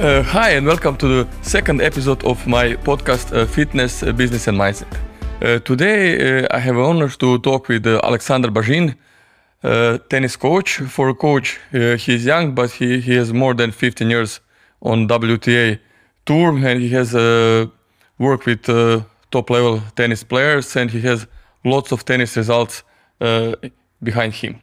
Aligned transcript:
Uh, 0.00 0.22
hi, 0.22 0.52
and 0.52 0.66
welcome 0.66 0.96
to 0.96 1.06
the 1.06 1.28
second 1.42 1.82
episode 1.82 2.24
of 2.24 2.46
my 2.46 2.72
podcast, 2.72 3.36
uh, 3.36 3.44
Fitness, 3.44 4.02
uh, 4.02 4.10
Business, 4.12 4.48
and 4.48 4.58
Mindset. 4.58 4.90
Uh, 5.42 5.58
today, 5.58 6.42
uh, 6.42 6.48
I 6.50 6.58
have 6.58 6.76
the 6.76 6.82
honor 6.82 7.10
to 7.10 7.38
talk 7.40 7.68
with 7.68 7.86
uh, 7.86 8.00
Aleksandar 8.00 8.50
Bajin, 8.50 8.94
tennis 10.08 10.36
coach. 10.36 10.78
For 10.88 11.10
a 11.10 11.14
coach, 11.14 11.60
he 11.70 12.14
is 12.14 12.24
young, 12.24 12.54
but 12.54 12.70
he, 12.70 12.98
he 13.00 13.14
has 13.16 13.34
more 13.34 13.52
than 13.52 13.72
15 13.72 14.08
years 14.08 14.40
on 14.80 15.06
WTA 15.06 15.78
tour, 16.24 16.56
and 16.56 16.80
he 16.80 16.88
has 16.88 17.12
worked 18.18 18.46
with 18.46 18.70
uh, 18.70 19.02
top 19.30 19.50
level 19.50 19.82
tennis 19.96 20.24
players, 20.24 20.76
and 20.76 20.90
he 20.90 21.02
has 21.02 21.26
lots 21.62 21.92
of 21.92 22.06
tennis 22.06 22.38
results 22.38 22.84
behind 24.02 24.32
him. 24.32 24.62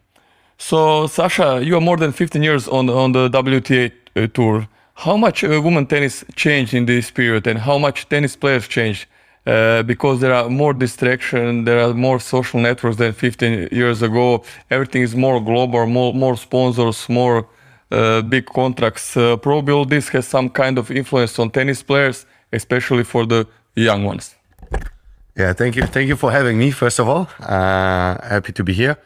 So, 0.57 1.05
Sasha, 1.05 1.61
you 1.63 1.77
are 1.77 1.81
more 1.81 1.97
than 1.97 2.11
15 2.11 2.41
years 2.41 2.67
on 2.67 2.89
on 2.89 3.11
the 3.11 3.29
WTA 3.29 4.33
tour. 4.33 4.67
How 4.97 5.15
much 5.15 5.43
uh, 5.43 5.61
women 5.63 5.85
tennis 5.85 6.25
changed 6.35 6.73
in 6.73 6.87
this 6.87 7.11
period, 7.11 7.45
and 7.45 7.59
how 7.59 7.77
much 7.77 8.09
tennis 8.09 8.35
players 8.35 8.67
changed? 8.67 9.05
Uh, 9.45 9.83
because 9.83 10.19
there 10.21 10.33
are 10.33 10.49
more 10.49 10.73
distraction, 10.73 11.65
there 11.65 11.79
are 11.79 11.93
more 11.93 12.19
social 12.19 12.59
networks 12.59 12.97
than 12.97 13.13
15 13.13 13.69
years 13.71 14.01
ago. 14.01 14.43
Everything 14.71 15.03
is 15.03 15.15
more 15.15 15.39
global, 15.39 15.85
more 15.85 16.13
more 16.15 16.35
sponsors, 16.35 17.07
more 17.09 17.47
uh, 17.91 18.23
big 18.23 18.47
contracts. 18.47 19.15
Uh, 19.15 19.37
probably 19.37 19.71
all 19.71 19.85
this 19.85 20.09
has 20.09 20.27
some 20.27 20.49
kind 20.49 20.79
of 20.79 20.89
influence 20.89 21.37
on 21.37 21.51
tennis 21.51 21.83
players, 21.83 22.25
especially 22.51 23.03
for 23.03 23.27
the 23.27 23.47
young 23.75 24.03
ones. 24.03 24.35
Yeah, 25.37 25.53
thank 25.53 25.75
you. 25.75 25.83
Thank 25.83 26.07
you 26.07 26.15
for 26.15 26.31
having 26.31 26.57
me, 26.57 26.71
first 26.71 26.97
of 26.97 27.07
all. 27.07 27.29
Uh, 27.39 28.17
happy 28.27 28.51
to 28.51 28.63
be 28.63 28.73
here. 28.73 28.97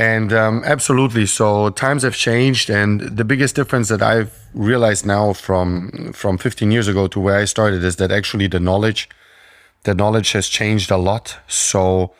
And 0.00 0.32
um, 0.32 0.62
absolutely. 0.64 1.26
So 1.26 1.68
times 1.68 2.04
have 2.04 2.16
changed, 2.16 2.70
and 2.70 3.02
the 3.02 3.22
biggest 3.22 3.54
difference 3.54 3.88
that 3.88 4.00
I've 4.00 4.32
realized 4.54 5.04
now 5.04 5.34
from 5.34 6.14
from 6.14 6.38
15 6.38 6.70
years 6.70 6.88
ago 6.88 7.06
to 7.08 7.20
where 7.20 7.36
I 7.36 7.44
started 7.44 7.84
is 7.84 7.96
that 7.96 8.10
actually 8.10 8.46
the 8.46 8.60
knowledge, 8.60 9.10
the 9.82 9.94
knowledge 9.94 10.32
has 10.32 10.48
changed 10.48 10.90
a 10.90 10.96
lot. 10.96 11.36
So, 11.48 12.14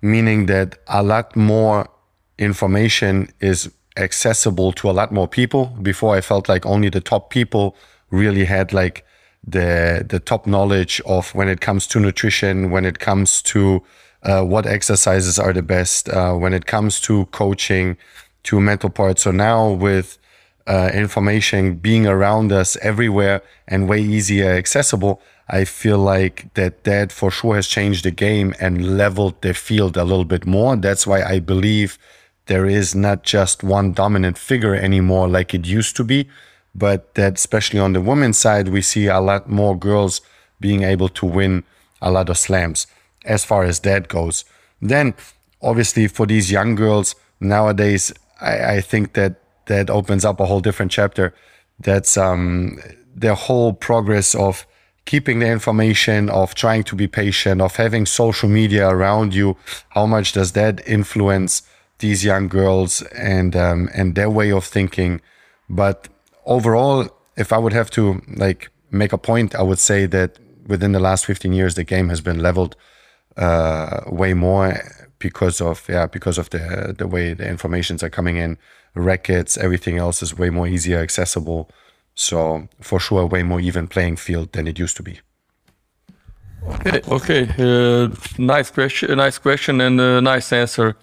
meaning 0.00 0.46
that 0.46 0.78
a 0.86 1.02
lot 1.02 1.36
more 1.36 1.90
information 2.38 3.28
is 3.40 3.70
accessible 3.98 4.72
to 4.72 4.88
a 4.88 4.92
lot 4.92 5.12
more 5.12 5.28
people. 5.28 5.66
Before 5.82 6.16
I 6.16 6.22
felt 6.22 6.48
like 6.48 6.64
only 6.64 6.88
the 6.88 7.02
top 7.02 7.28
people 7.28 7.76
really 8.10 8.46
had 8.46 8.72
like 8.72 9.04
the 9.46 10.06
the 10.08 10.20
top 10.20 10.46
knowledge 10.46 11.02
of 11.04 11.34
when 11.34 11.50
it 11.50 11.60
comes 11.60 11.86
to 11.88 12.00
nutrition, 12.00 12.70
when 12.70 12.86
it 12.86 12.98
comes 12.98 13.42
to 13.42 13.82
uh, 14.26 14.42
what 14.42 14.66
exercises 14.66 15.38
are 15.38 15.52
the 15.52 15.62
best, 15.62 16.08
uh, 16.08 16.34
when 16.34 16.52
it 16.52 16.66
comes 16.66 17.00
to 17.00 17.26
coaching, 17.26 17.96
to 18.42 18.60
mental 18.60 18.90
part. 18.90 19.18
So 19.18 19.30
now 19.30 19.70
with 19.70 20.18
uh, 20.66 20.90
information 20.92 21.76
being 21.76 22.06
around 22.06 22.52
us 22.52 22.76
everywhere 22.82 23.42
and 23.68 23.88
way 23.88 24.00
easier 24.00 24.50
accessible, 24.50 25.22
I 25.48 25.64
feel 25.64 25.98
like 25.98 26.52
that 26.54 26.82
that 26.84 27.12
for 27.12 27.30
sure 27.30 27.54
has 27.54 27.68
changed 27.68 28.04
the 28.04 28.10
game 28.10 28.52
and 28.58 28.98
leveled 28.98 29.40
the 29.42 29.54
field 29.54 29.96
a 29.96 30.02
little 30.02 30.24
bit 30.24 30.44
more. 30.44 30.74
That's 30.74 31.06
why 31.06 31.22
I 31.22 31.38
believe 31.38 31.98
there 32.46 32.66
is 32.66 32.94
not 32.94 33.22
just 33.22 33.62
one 33.62 33.92
dominant 33.92 34.38
figure 34.38 34.74
anymore 34.74 35.28
like 35.28 35.54
it 35.54 35.66
used 35.66 35.96
to 35.96 36.04
be, 36.04 36.28
but 36.74 37.14
that 37.14 37.34
especially 37.34 37.78
on 37.78 37.92
the 37.92 38.00
women's 38.00 38.38
side, 38.38 38.68
we 38.68 38.82
see 38.82 39.06
a 39.06 39.20
lot 39.20 39.48
more 39.48 39.78
girls 39.78 40.20
being 40.60 40.82
able 40.82 41.08
to 41.10 41.26
win 41.26 41.62
a 42.02 42.10
lot 42.10 42.28
of 42.28 42.38
slams 42.38 42.86
as 43.26 43.44
far 43.44 43.64
as 43.64 43.80
that 43.80 44.08
goes. 44.08 44.44
Then, 44.80 45.14
obviously, 45.62 46.08
for 46.08 46.26
these 46.26 46.50
young 46.50 46.74
girls 46.74 47.14
nowadays, 47.40 48.12
I, 48.40 48.76
I 48.76 48.80
think 48.80 49.14
that 49.14 49.40
that 49.66 49.90
opens 49.90 50.24
up 50.24 50.40
a 50.40 50.46
whole 50.46 50.60
different 50.60 50.92
chapter. 50.92 51.34
That's 51.78 52.16
um, 52.16 52.78
the 53.14 53.34
whole 53.34 53.72
progress 53.72 54.34
of 54.34 54.66
keeping 55.04 55.38
the 55.38 55.48
information, 55.48 56.28
of 56.30 56.54
trying 56.54 56.82
to 56.84 56.96
be 56.96 57.06
patient, 57.06 57.60
of 57.60 57.76
having 57.76 58.06
social 58.06 58.48
media 58.48 58.88
around 58.88 59.34
you. 59.34 59.56
How 59.90 60.06
much 60.06 60.32
does 60.32 60.52
that 60.52 60.86
influence 60.86 61.62
these 61.98 62.24
young 62.24 62.48
girls 62.48 63.02
and 63.12 63.56
um, 63.56 63.88
and 63.94 64.14
their 64.14 64.30
way 64.30 64.52
of 64.52 64.64
thinking? 64.64 65.20
But 65.68 66.08
overall, 66.44 67.08
if 67.36 67.52
I 67.52 67.58
would 67.58 67.72
have 67.72 67.90
to 67.92 68.22
like 68.36 68.70
make 68.90 69.12
a 69.12 69.18
point, 69.18 69.54
I 69.54 69.62
would 69.62 69.78
say 69.78 70.06
that 70.06 70.38
within 70.66 70.92
the 70.92 71.00
last 71.00 71.26
15 71.26 71.52
years, 71.52 71.74
the 71.74 71.84
game 71.84 72.08
has 72.08 72.20
been 72.20 72.40
leveled 72.40 72.76
uh, 73.36 74.02
way 74.06 74.34
more 74.34 74.80
because 75.18 75.60
of 75.60 75.88
yeah 75.88 76.06
because 76.06 76.38
of 76.38 76.50
the 76.50 76.94
the 76.96 77.06
way 77.06 77.34
the 77.34 77.48
informations 77.48 78.02
are 78.02 78.10
coming 78.10 78.36
in 78.36 78.58
records 78.94 79.58
everything 79.58 79.98
else 79.98 80.22
is 80.22 80.36
way 80.38 80.50
more 80.50 80.66
easier 80.66 80.98
accessible 80.98 81.70
so 82.14 82.68
for 82.80 83.00
sure 83.00 83.26
way 83.26 83.42
more 83.42 83.60
even 83.60 83.86
playing 83.86 84.16
field 84.16 84.52
than 84.52 84.66
it 84.66 84.78
used 84.78 84.96
to 84.96 85.02
be 85.02 85.20
Okay, 86.68 87.00
okay. 87.08 87.48
Uh, 87.58 88.08
nice 88.38 88.70
question, 88.70 89.16
nice 89.16 89.38
question, 89.38 89.80
and 89.80 90.00
uh, 90.00 90.20
nice 90.20 90.52
answer. 90.52 90.96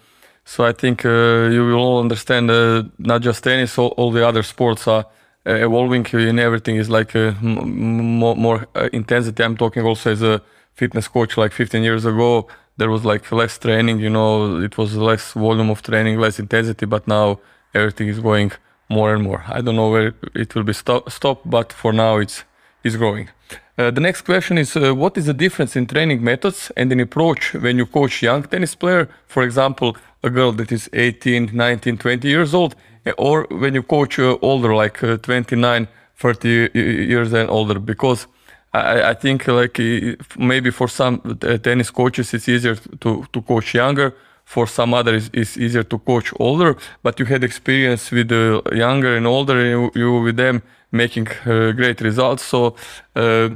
So 0.44 0.64
I 0.64 0.72
think 0.72 1.04
uh, 1.04 1.48
you 1.50 1.64
will 1.64 1.76
all 1.76 2.00
understand. 2.00 2.50
Uh, 2.50 2.82
not 2.98 3.22
just 3.22 3.42
tennis, 3.42 3.78
all, 3.78 3.94
all 3.96 4.10
the 4.10 4.26
other 4.26 4.42
sports 4.42 4.86
are 4.86 5.06
uh, 5.46 5.54
evolving, 5.54 6.06
and 6.12 6.38
everything 6.38 6.76
is 6.76 6.90
like 6.90 7.16
uh, 7.16 7.32
more, 7.40 8.36
more 8.36 8.66
intensity. 8.92 9.42
I'm 9.42 9.56
talking 9.56 9.84
also 9.84 10.12
as 10.12 10.22
a 10.22 10.42
fitness 10.74 11.08
coach. 11.08 11.36
Like 11.36 11.52
15 11.52 11.82
years 11.82 12.04
ago, 12.04 12.48
there 12.76 12.90
was 12.90 13.04
like 13.04 13.30
less 13.32 13.58
training. 13.58 14.00
You 14.00 14.10
know, 14.10 14.60
it 14.60 14.76
was 14.78 14.96
less 14.96 15.32
volume 15.32 15.70
of 15.70 15.82
training, 15.82 16.18
less 16.18 16.38
intensity. 16.38 16.86
But 16.86 17.06
now 17.08 17.40
everything 17.74 18.08
is 18.08 18.20
going 18.20 18.52
more 18.88 19.14
and 19.14 19.22
more. 19.22 19.44
I 19.48 19.60
don't 19.60 19.76
know 19.76 19.90
where 19.90 20.14
it 20.34 20.54
will 20.54 20.62
be 20.62 20.72
stop, 20.72 21.10
stop 21.10 21.40
but 21.44 21.72
for 21.72 21.92
now 21.92 22.18
it's 22.18 22.44
is 22.84 22.96
growing. 22.96 23.28
Uh, 23.76 23.90
the 23.90 24.00
next 24.00 24.20
question 24.22 24.58
is 24.58 24.76
uh, 24.76 24.94
what 24.94 25.16
is 25.16 25.26
the 25.26 25.34
difference 25.34 25.74
in 25.74 25.86
training 25.86 26.22
methods 26.22 26.70
and 26.76 26.92
in 26.92 27.00
approach 27.00 27.54
when 27.54 27.76
you 27.78 27.86
coach 27.86 28.22
young 28.22 28.42
tennis 28.42 28.74
player, 28.74 29.08
for 29.26 29.42
example, 29.42 29.96
a 30.22 30.30
girl 30.30 30.52
that 30.52 30.70
is 30.70 30.88
18, 30.92 31.50
19, 31.52 31.98
20 31.98 32.28
years 32.28 32.54
old, 32.54 32.76
or 33.18 33.46
when 33.50 33.74
you 33.74 33.82
coach 33.82 34.18
uh, 34.18 34.36
older, 34.42 34.74
like 34.74 35.02
uh, 35.02 35.16
29, 35.16 35.88
30 36.16 36.70
years 36.74 37.32
and 37.32 37.50
older? 37.50 37.78
Because 37.80 38.26
I, 38.74 39.10
I 39.10 39.14
think 39.14 39.46
like 39.46 39.78
uh, 39.78 40.16
maybe 40.36 40.70
for 40.70 40.88
some 40.88 41.20
uh, 41.24 41.58
tennis 41.58 41.90
coaches 41.90 42.34
it's 42.34 42.48
easier 42.48 42.74
to, 42.74 43.24
to 43.32 43.42
coach 43.42 43.74
younger. 43.74 44.14
For 44.46 44.66
some 44.66 44.92
others, 44.92 45.30
it's 45.32 45.56
easier 45.56 45.84
to 45.84 45.98
coach 45.98 46.30
older. 46.38 46.76
But 47.02 47.18
you 47.18 47.24
had 47.24 47.42
experience 47.42 48.10
with 48.10 48.28
the 48.28 48.60
younger 48.72 49.16
and 49.16 49.26
older, 49.26 49.64
you, 49.64 49.90
you 49.94 50.20
with 50.20 50.36
them 50.36 50.62
making 50.92 51.28
uh, 51.46 51.72
great 51.72 52.02
results. 52.02 52.42
So, 52.42 52.76
uh, 53.16 53.48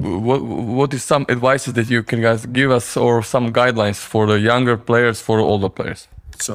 what 0.00 0.42
what 0.42 0.92
is 0.92 1.04
some 1.04 1.24
advices 1.28 1.74
that 1.74 1.88
you 1.88 2.02
can 2.02 2.20
guys 2.20 2.46
give 2.46 2.72
us, 2.72 2.96
or 2.96 3.22
some 3.22 3.52
guidelines 3.52 3.98
for 3.98 4.26
the 4.26 4.40
younger 4.40 4.76
players, 4.76 5.20
for 5.20 5.38
older 5.38 5.68
players? 5.68 6.08
So 6.40 6.54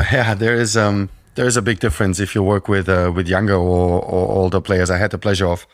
yeah, 0.12 0.34
there 0.34 0.54
is 0.54 0.74
um 0.76 1.10
there 1.34 1.46
is 1.46 1.56
a 1.58 1.62
big 1.62 1.80
difference 1.80 2.20
if 2.20 2.34
you 2.34 2.42
work 2.42 2.66
with 2.66 2.88
uh, 2.88 3.12
with 3.14 3.28
younger 3.28 3.56
or, 3.56 4.00
or 4.02 4.28
older 4.38 4.60
players. 4.60 4.90
I 4.90 4.96
had 4.96 5.10
the 5.10 5.18
pleasure 5.18 5.48
of 5.48 5.66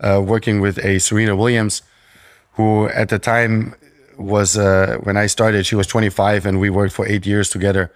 uh, 0.00 0.22
working 0.24 0.60
with 0.60 0.78
a 0.84 0.98
Serena 0.98 1.34
Williams, 1.36 1.82
who 2.52 2.88
at 2.88 3.08
the 3.08 3.18
time 3.18 3.74
was 4.16 4.58
uh, 4.58 4.98
when 5.02 5.16
I 5.16 5.26
started, 5.26 5.64
she 5.64 5.76
was 5.76 5.86
25, 5.86 6.46
and 6.46 6.60
we 6.60 6.70
worked 6.70 6.92
for 6.92 7.06
eight 7.06 7.26
years 7.26 7.48
together. 7.48 7.92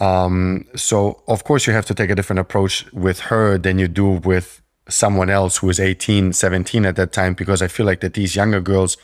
Um, 0.00 0.66
so 0.74 1.22
of 1.28 1.44
course 1.44 1.66
you 1.66 1.72
have 1.72 1.86
to 1.86 1.94
take 1.94 2.10
a 2.10 2.14
different 2.14 2.40
approach 2.40 2.90
with 2.92 3.20
her 3.20 3.56
than 3.58 3.78
you 3.78 3.86
do 3.86 4.08
with 4.10 4.60
someone 4.88 5.30
else 5.30 5.58
who 5.58 5.70
is 5.70 5.78
18, 5.80 6.32
17 6.32 6.84
at 6.84 6.96
that 6.96 7.12
time, 7.12 7.34
because 7.34 7.62
I 7.62 7.68
feel 7.68 7.86
like 7.86 8.00
that 8.00 8.14
these 8.14 8.36
younger 8.36 8.60
girls, 8.60 8.96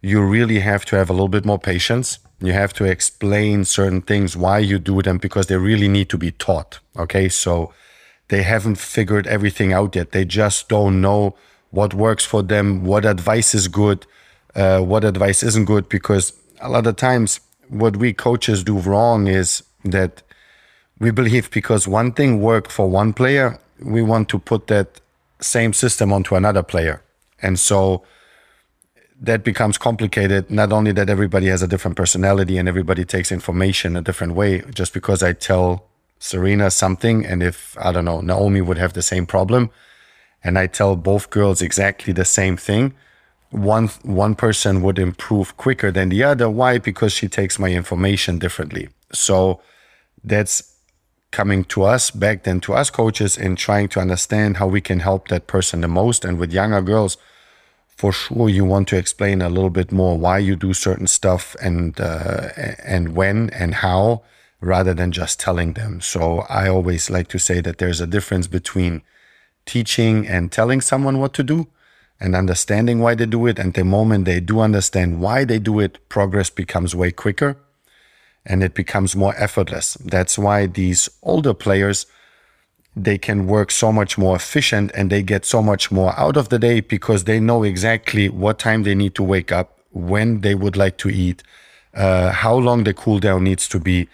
you 0.00 0.20
really 0.20 0.60
have 0.60 0.84
to 0.86 0.96
have 0.96 1.08
a 1.08 1.12
little 1.12 1.28
bit 1.28 1.44
more 1.44 1.58
patience. 1.58 2.18
You 2.40 2.52
have 2.52 2.72
to 2.74 2.84
explain 2.84 3.64
certain 3.64 4.02
things, 4.02 4.36
why 4.36 4.58
you 4.58 4.78
do 4.78 5.00
them, 5.00 5.18
because 5.18 5.46
they 5.46 5.56
really 5.56 5.88
need 5.88 6.08
to 6.10 6.18
be 6.18 6.32
taught. 6.32 6.80
Okay. 6.98 7.28
So 7.28 7.72
they 8.28 8.42
haven't 8.42 8.76
figured 8.76 9.26
everything 9.26 9.72
out 9.72 9.94
yet. 9.94 10.10
They 10.10 10.24
just 10.24 10.68
don't 10.68 11.00
know 11.00 11.36
what 11.72 11.94
works 11.94 12.24
for 12.24 12.42
them, 12.42 12.84
what 12.84 13.04
advice 13.04 13.54
is 13.54 13.66
good, 13.66 14.06
uh, 14.54 14.80
what 14.80 15.04
advice 15.04 15.42
isn't 15.42 15.64
good, 15.64 15.88
because 15.88 16.32
a 16.60 16.68
lot 16.68 16.86
of 16.86 16.96
times 16.96 17.40
what 17.68 17.96
we 17.96 18.12
coaches 18.12 18.62
do 18.62 18.78
wrong 18.78 19.26
is 19.26 19.62
that 19.84 20.22
we 21.00 21.10
believe 21.10 21.50
because 21.50 21.88
one 21.88 22.12
thing 22.12 22.40
worked 22.40 22.70
for 22.70 22.88
one 22.88 23.12
player, 23.12 23.58
we 23.80 24.02
want 24.02 24.28
to 24.28 24.38
put 24.38 24.68
that 24.68 25.00
same 25.40 25.72
system 25.72 26.12
onto 26.12 26.36
another 26.36 26.62
player. 26.62 27.02
And 27.40 27.58
so 27.58 28.04
that 29.20 29.42
becomes 29.42 29.78
complicated. 29.78 30.50
Not 30.50 30.72
only 30.72 30.92
that 30.92 31.08
everybody 31.08 31.46
has 31.46 31.62
a 31.62 31.66
different 31.66 31.96
personality 31.96 32.58
and 32.58 32.68
everybody 32.68 33.04
takes 33.04 33.32
information 33.32 33.96
a 33.96 34.02
different 34.02 34.34
way, 34.34 34.62
just 34.74 34.92
because 34.92 35.22
I 35.22 35.32
tell 35.32 35.88
Serena 36.18 36.70
something, 36.70 37.24
and 37.24 37.42
if 37.42 37.76
I 37.80 37.92
don't 37.92 38.04
know, 38.04 38.20
Naomi 38.20 38.60
would 38.60 38.78
have 38.78 38.92
the 38.92 39.02
same 39.02 39.26
problem, 39.26 39.70
and 40.44 40.58
I 40.58 40.66
tell 40.66 40.96
both 40.96 41.30
girls 41.30 41.62
exactly 41.62 42.12
the 42.12 42.24
same 42.24 42.56
thing, 42.56 42.94
one 43.50 43.88
one 44.02 44.34
person 44.34 44.82
would 44.82 44.98
improve 44.98 45.56
quicker 45.56 45.90
than 45.92 46.08
the 46.08 46.24
other. 46.24 46.48
Why? 46.48 46.78
Because 46.78 47.12
she 47.12 47.28
takes 47.28 47.58
my 47.58 47.68
information 47.68 48.38
differently. 48.38 48.88
So 49.12 49.60
that's 50.24 50.72
coming 51.30 51.64
to 51.64 51.82
us 51.82 52.10
back 52.10 52.44
then 52.44 52.60
to 52.60 52.74
us 52.74 52.90
coaches 52.90 53.38
and 53.38 53.56
trying 53.56 53.88
to 53.88 54.00
understand 54.00 54.58
how 54.58 54.66
we 54.66 54.80
can 54.80 55.00
help 55.00 55.28
that 55.28 55.46
person 55.46 55.80
the 55.80 55.88
most. 55.88 56.24
And 56.24 56.38
with 56.38 56.52
younger 56.52 56.82
girls, 56.82 57.16
for 57.88 58.12
sure, 58.12 58.48
you 58.48 58.64
want 58.64 58.88
to 58.88 58.96
explain 58.96 59.42
a 59.42 59.48
little 59.48 59.70
bit 59.70 59.92
more 59.92 60.18
why 60.18 60.38
you 60.38 60.56
do 60.56 60.72
certain 60.72 61.06
stuff 61.06 61.54
and 61.62 62.00
uh, 62.00 62.48
and 62.84 63.14
when 63.14 63.50
and 63.50 63.76
how, 63.76 64.22
rather 64.60 64.94
than 64.94 65.12
just 65.12 65.38
telling 65.40 65.74
them. 65.74 66.00
So 66.00 66.40
I 66.48 66.68
always 66.68 67.10
like 67.10 67.28
to 67.28 67.38
say 67.38 67.60
that 67.60 67.78
there's 67.78 68.00
a 68.00 68.06
difference 68.06 68.46
between 68.46 69.02
teaching 69.66 70.26
and 70.26 70.50
telling 70.50 70.80
someone 70.80 71.18
what 71.18 71.34
to 71.34 71.42
do 71.42 71.68
and 72.20 72.34
understanding 72.34 73.00
why 73.00 73.14
they 73.14 73.26
do 73.26 73.46
it. 73.46 73.58
And 73.58 73.74
the 73.74 73.84
moment 73.84 74.24
they 74.24 74.40
do 74.40 74.60
understand 74.60 75.20
why 75.20 75.44
they 75.44 75.58
do 75.58 75.80
it, 75.80 75.98
progress 76.08 76.50
becomes 76.50 76.94
way 76.94 77.10
quicker 77.10 77.56
and 78.44 78.62
it 78.62 78.74
becomes 78.74 79.14
more 79.14 79.34
effortless. 79.36 79.94
That's 79.94 80.38
why 80.38 80.66
these 80.66 81.08
older 81.22 81.54
players 81.54 82.06
they 82.94 83.16
can 83.16 83.46
work 83.46 83.70
so 83.70 83.90
much 83.90 84.18
more 84.18 84.36
efficient 84.36 84.90
and 84.94 85.10
they 85.10 85.22
get 85.22 85.44
so 85.44 85.62
much 85.62 85.90
more 85.90 86.18
out 86.18 86.36
of 86.36 86.50
the 86.50 86.58
day 86.58 86.80
because 86.80 87.24
they 87.24 87.40
know 87.40 87.62
exactly 87.62 88.28
what 88.28 88.58
time 88.58 88.82
they 88.82 88.94
need 88.94 89.14
to 89.14 89.22
wake 89.22 89.50
up, 89.50 89.78
when 89.92 90.40
they 90.40 90.54
would 90.54 90.76
like 90.76 90.98
to 90.98 91.08
eat, 91.08 91.42
uh, 91.94 92.30
how 92.30 92.54
long 92.54 92.84
the 92.84 92.94
cool 92.94 93.18
down 93.18 93.44
needs 93.44 93.68
to 93.68 93.78
be, 93.78 94.08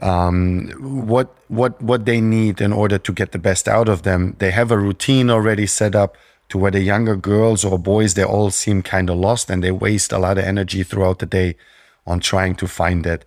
um, 0.00 0.70
what 1.06 1.34
what 1.48 1.80
what 1.80 2.04
they 2.04 2.20
need 2.20 2.60
in 2.60 2.72
order 2.72 2.98
to 2.98 3.12
get 3.12 3.32
the 3.32 3.38
best 3.38 3.68
out 3.68 3.88
of 3.88 4.02
them. 4.02 4.36
They 4.38 4.50
have 4.50 4.70
a 4.70 4.78
routine 4.78 5.30
already 5.30 5.66
set 5.66 5.94
up 5.94 6.16
to 6.48 6.58
where 6.58 6.70
the 6.70 6.82
younger 6.82 7.16
girls 7.16 7.64
or 7.64 7.78
boys 7.78 8.14
they 8.14 8.24
all 8.24 8.50
seem 8.50 8.82
kind 8.82 9.08
of 9.08 9.16
lost 9.16 9.50
and 9.50 9.62
they 9.62 9.70
waste 9.70 10.12
a 10.12 10.18
lot 10.18 10.38
of 10.38 10.44
energy 10.44 10.82
throughout 10.82 11.18
the 11.18 11.26
day 11.26 11.56
on 12.06 12.20
trying 12.20 12.54
to 12.56 12.66
find 12.66 13.06
it 13.06 13.24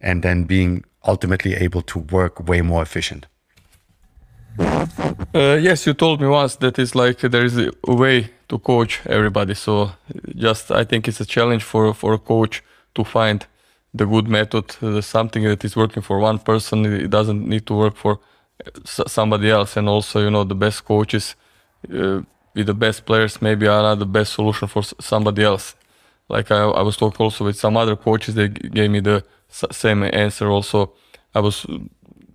and 0.00 0.22
then 0.22 0.44
being 0.44 0.84
ultimately 1.04 1.54
able 1.54 1.82
to 1.82 1.98
work 1.98 2.48
way 2.48 2.62
more 2.62 2.82
efficient. 2.82 3.26
Uh, 5.34 5.58
yes, 5.60 5.86
you 5.86 5.94
told 5.94 6.20
me 6.20 6.28
once 6.28 6.56
that 6.56 6.78
it's 6.78 6.94
like 6.94 7.18
there 7.20 7.44
is 7.44 7.58
a 7.58 7.70
way 7.86 8.30
to 8.48 8.58
coach 8.58 9.00
everybody. 9.06 9.54
So 9.54 9.92
just 10.36 10.70
I 10.70 10.84
think 10.84 11.08
it's 11.08 11.20
a 11.20 11.24
challenge 11.26 11.62
for 11.62 11.94
for 11.94 12.12
a 12.12 12.18
coach 12.18 12.62
to 12.94 13.04
find 13.04 13.46
the 13.92 14.06
good 14.06 14.28
method, 14.28 14.76
uh, 14.82 15.00
something 15.00 15.42
that 15.44 15.64
is 15.64 15.76
working 15.76 16.02
for 16.02 16.18
one 16.18 16.38
person. 16.38 16.84
It 16.86 17.10
doesn't 17.10 17.46
need 17.46 17.66
to 17.66 17.74
work 17.74 17.96
for 17.96 18.20
somebody 18.84 19.50
else. 19.50 19.76
And 19.76 19.88
also, 19.88 20.20
you 20.20 20.30
know, 20.30 20.44
the 20.44 20.54
best 20.54 20.84
coaches 20.84 21.34
uh, 21.92 22.20
with 22.54 22.66
the 22.66 22.74
best 22.74 23.06
players 23.06 23.40
maybe 23.40 23.66
are 23.66 23.82
not 23.82 23.98
the 23.98 24.06
best 24.06 24.32
solution 24.34 24.68
for 24.68 24.82
somebody 24.82 25.42
else. 25.42 25.74
Like 26.28 26.50
I, 26.50 26.62
I 26.62 26.82
was 26.82 26.96
talking 26.96 27.24
also 27.24 27.44
with 27.44 27.56
some 27.56 27.76
other 27.76 27.96
coaches, 27.96 28.34
they 28.34 28.48
gave 28.48 28.90
me 28.90 29.00
the 29.00 29.24
same 29.48 30.04
answer. 30.04 30.48
Also, 30.48 30.92
I 31.34 31.40
was 31.40 31.66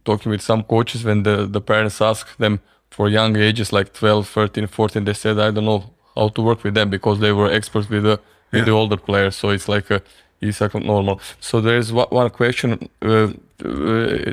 talking 0.04 0.32
with 0.32 0.42
some 0.42 0.64
coaches 0.64 1.04
when 1.04 1.24
the, 1.24 1.46
the 1.46 1.62
parents 1.62 2.02
asked 2.02 2.38
them 2.38 2.60
for 2.96 3.10
young 3.10 3.36
ages 3.36 3.74
like 3.74 3.94
12 3.94 4.28
13 4.28 4.68
14 4.68 5.04
they 5.04 5.14
said 5.14 5.38
i 5.38 5.52
don't 5.52 5.66
know 5.66 5.84
how 6.16 6.30
to 6.30 6.42
work 6.42 6.64
with 6.64 6.76
them 6.76 6.90
because 6.90 7.20
they 7.20 7.34
were 7.34 7.52
experts 7.52 7.90
with 7.90 8.04
the 8.04 8.20
with 8.52 8.60
yeah. 8.60 8.66
the 8.66 8.72
older 8.72 8.96
players 8.96 9.36
so 9.36 9.50
it's 9.50 9.68
like 9.68 9.92
a 9.92 10.02
like 10.42 10.74
normal. 10.76 11.20
So 11.40 11.62
there 11.62 11.78
is 11.78 11.92
one 11.92 12.30
question 12.30 12.90
uh, 13.02 13.08
uh, 13.08 13.30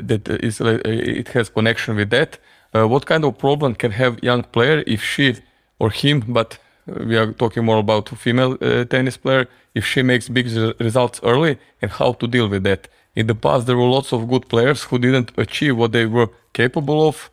that 0.07 0.27
is 0.41 0.61
uh, 0.61 0.81
it 0.83 1.29
has 1.29 1.49
connection 1.49 1.95
with 1.95 2.09
that. 2.09 2.37
Uh, 2.73 2.87
what 2.87 3.05
kind 3.05 3.23
of 3.23 3.37
problem 3.37 3.75
can 3.75 3.91
have 3.91 4.21
young 4.23 4.43
player 4.43 4.83
if 4.87 5.03
she 5.03 5.35
or 5.79 5.91
him 5.91 6.23
but 6.27 6.57
we 6.85 7.15
are 7.17 7.31
talking 7.33 7.63
more 7.63 7.77
about 7.77 8.09
female 8.09 8.57
tennis 8.85 9.17
player 9.17 9.47
if 9.73 9.85
she 9.85 10.03
makes 10.03 10.27
big 10.27 10.47
results 10.79 11.19
early 11.23 11.57
and 11.81 11.91
how 11.91 12.13
to 12.13 12.27
deal 12.27 12.49
with 12.49 12.63
that? 12.63 12.87
In 13.15 13.27
the 13.27 13.35
past 13.35 13.65
there 13.67 13.77
were 13.77 13.89
lots 13.89 14.11
of 14.11 14.27
good 14.27 14.49
players 14.49 14.83
who 14.83 14.97
didn't 14.99 15.31
achieve 15.37 15.77
what 15.77 15.91
they 15.91 16.05
were 16.05 16.29
capable 16.53 17.07
of 17.07 17.29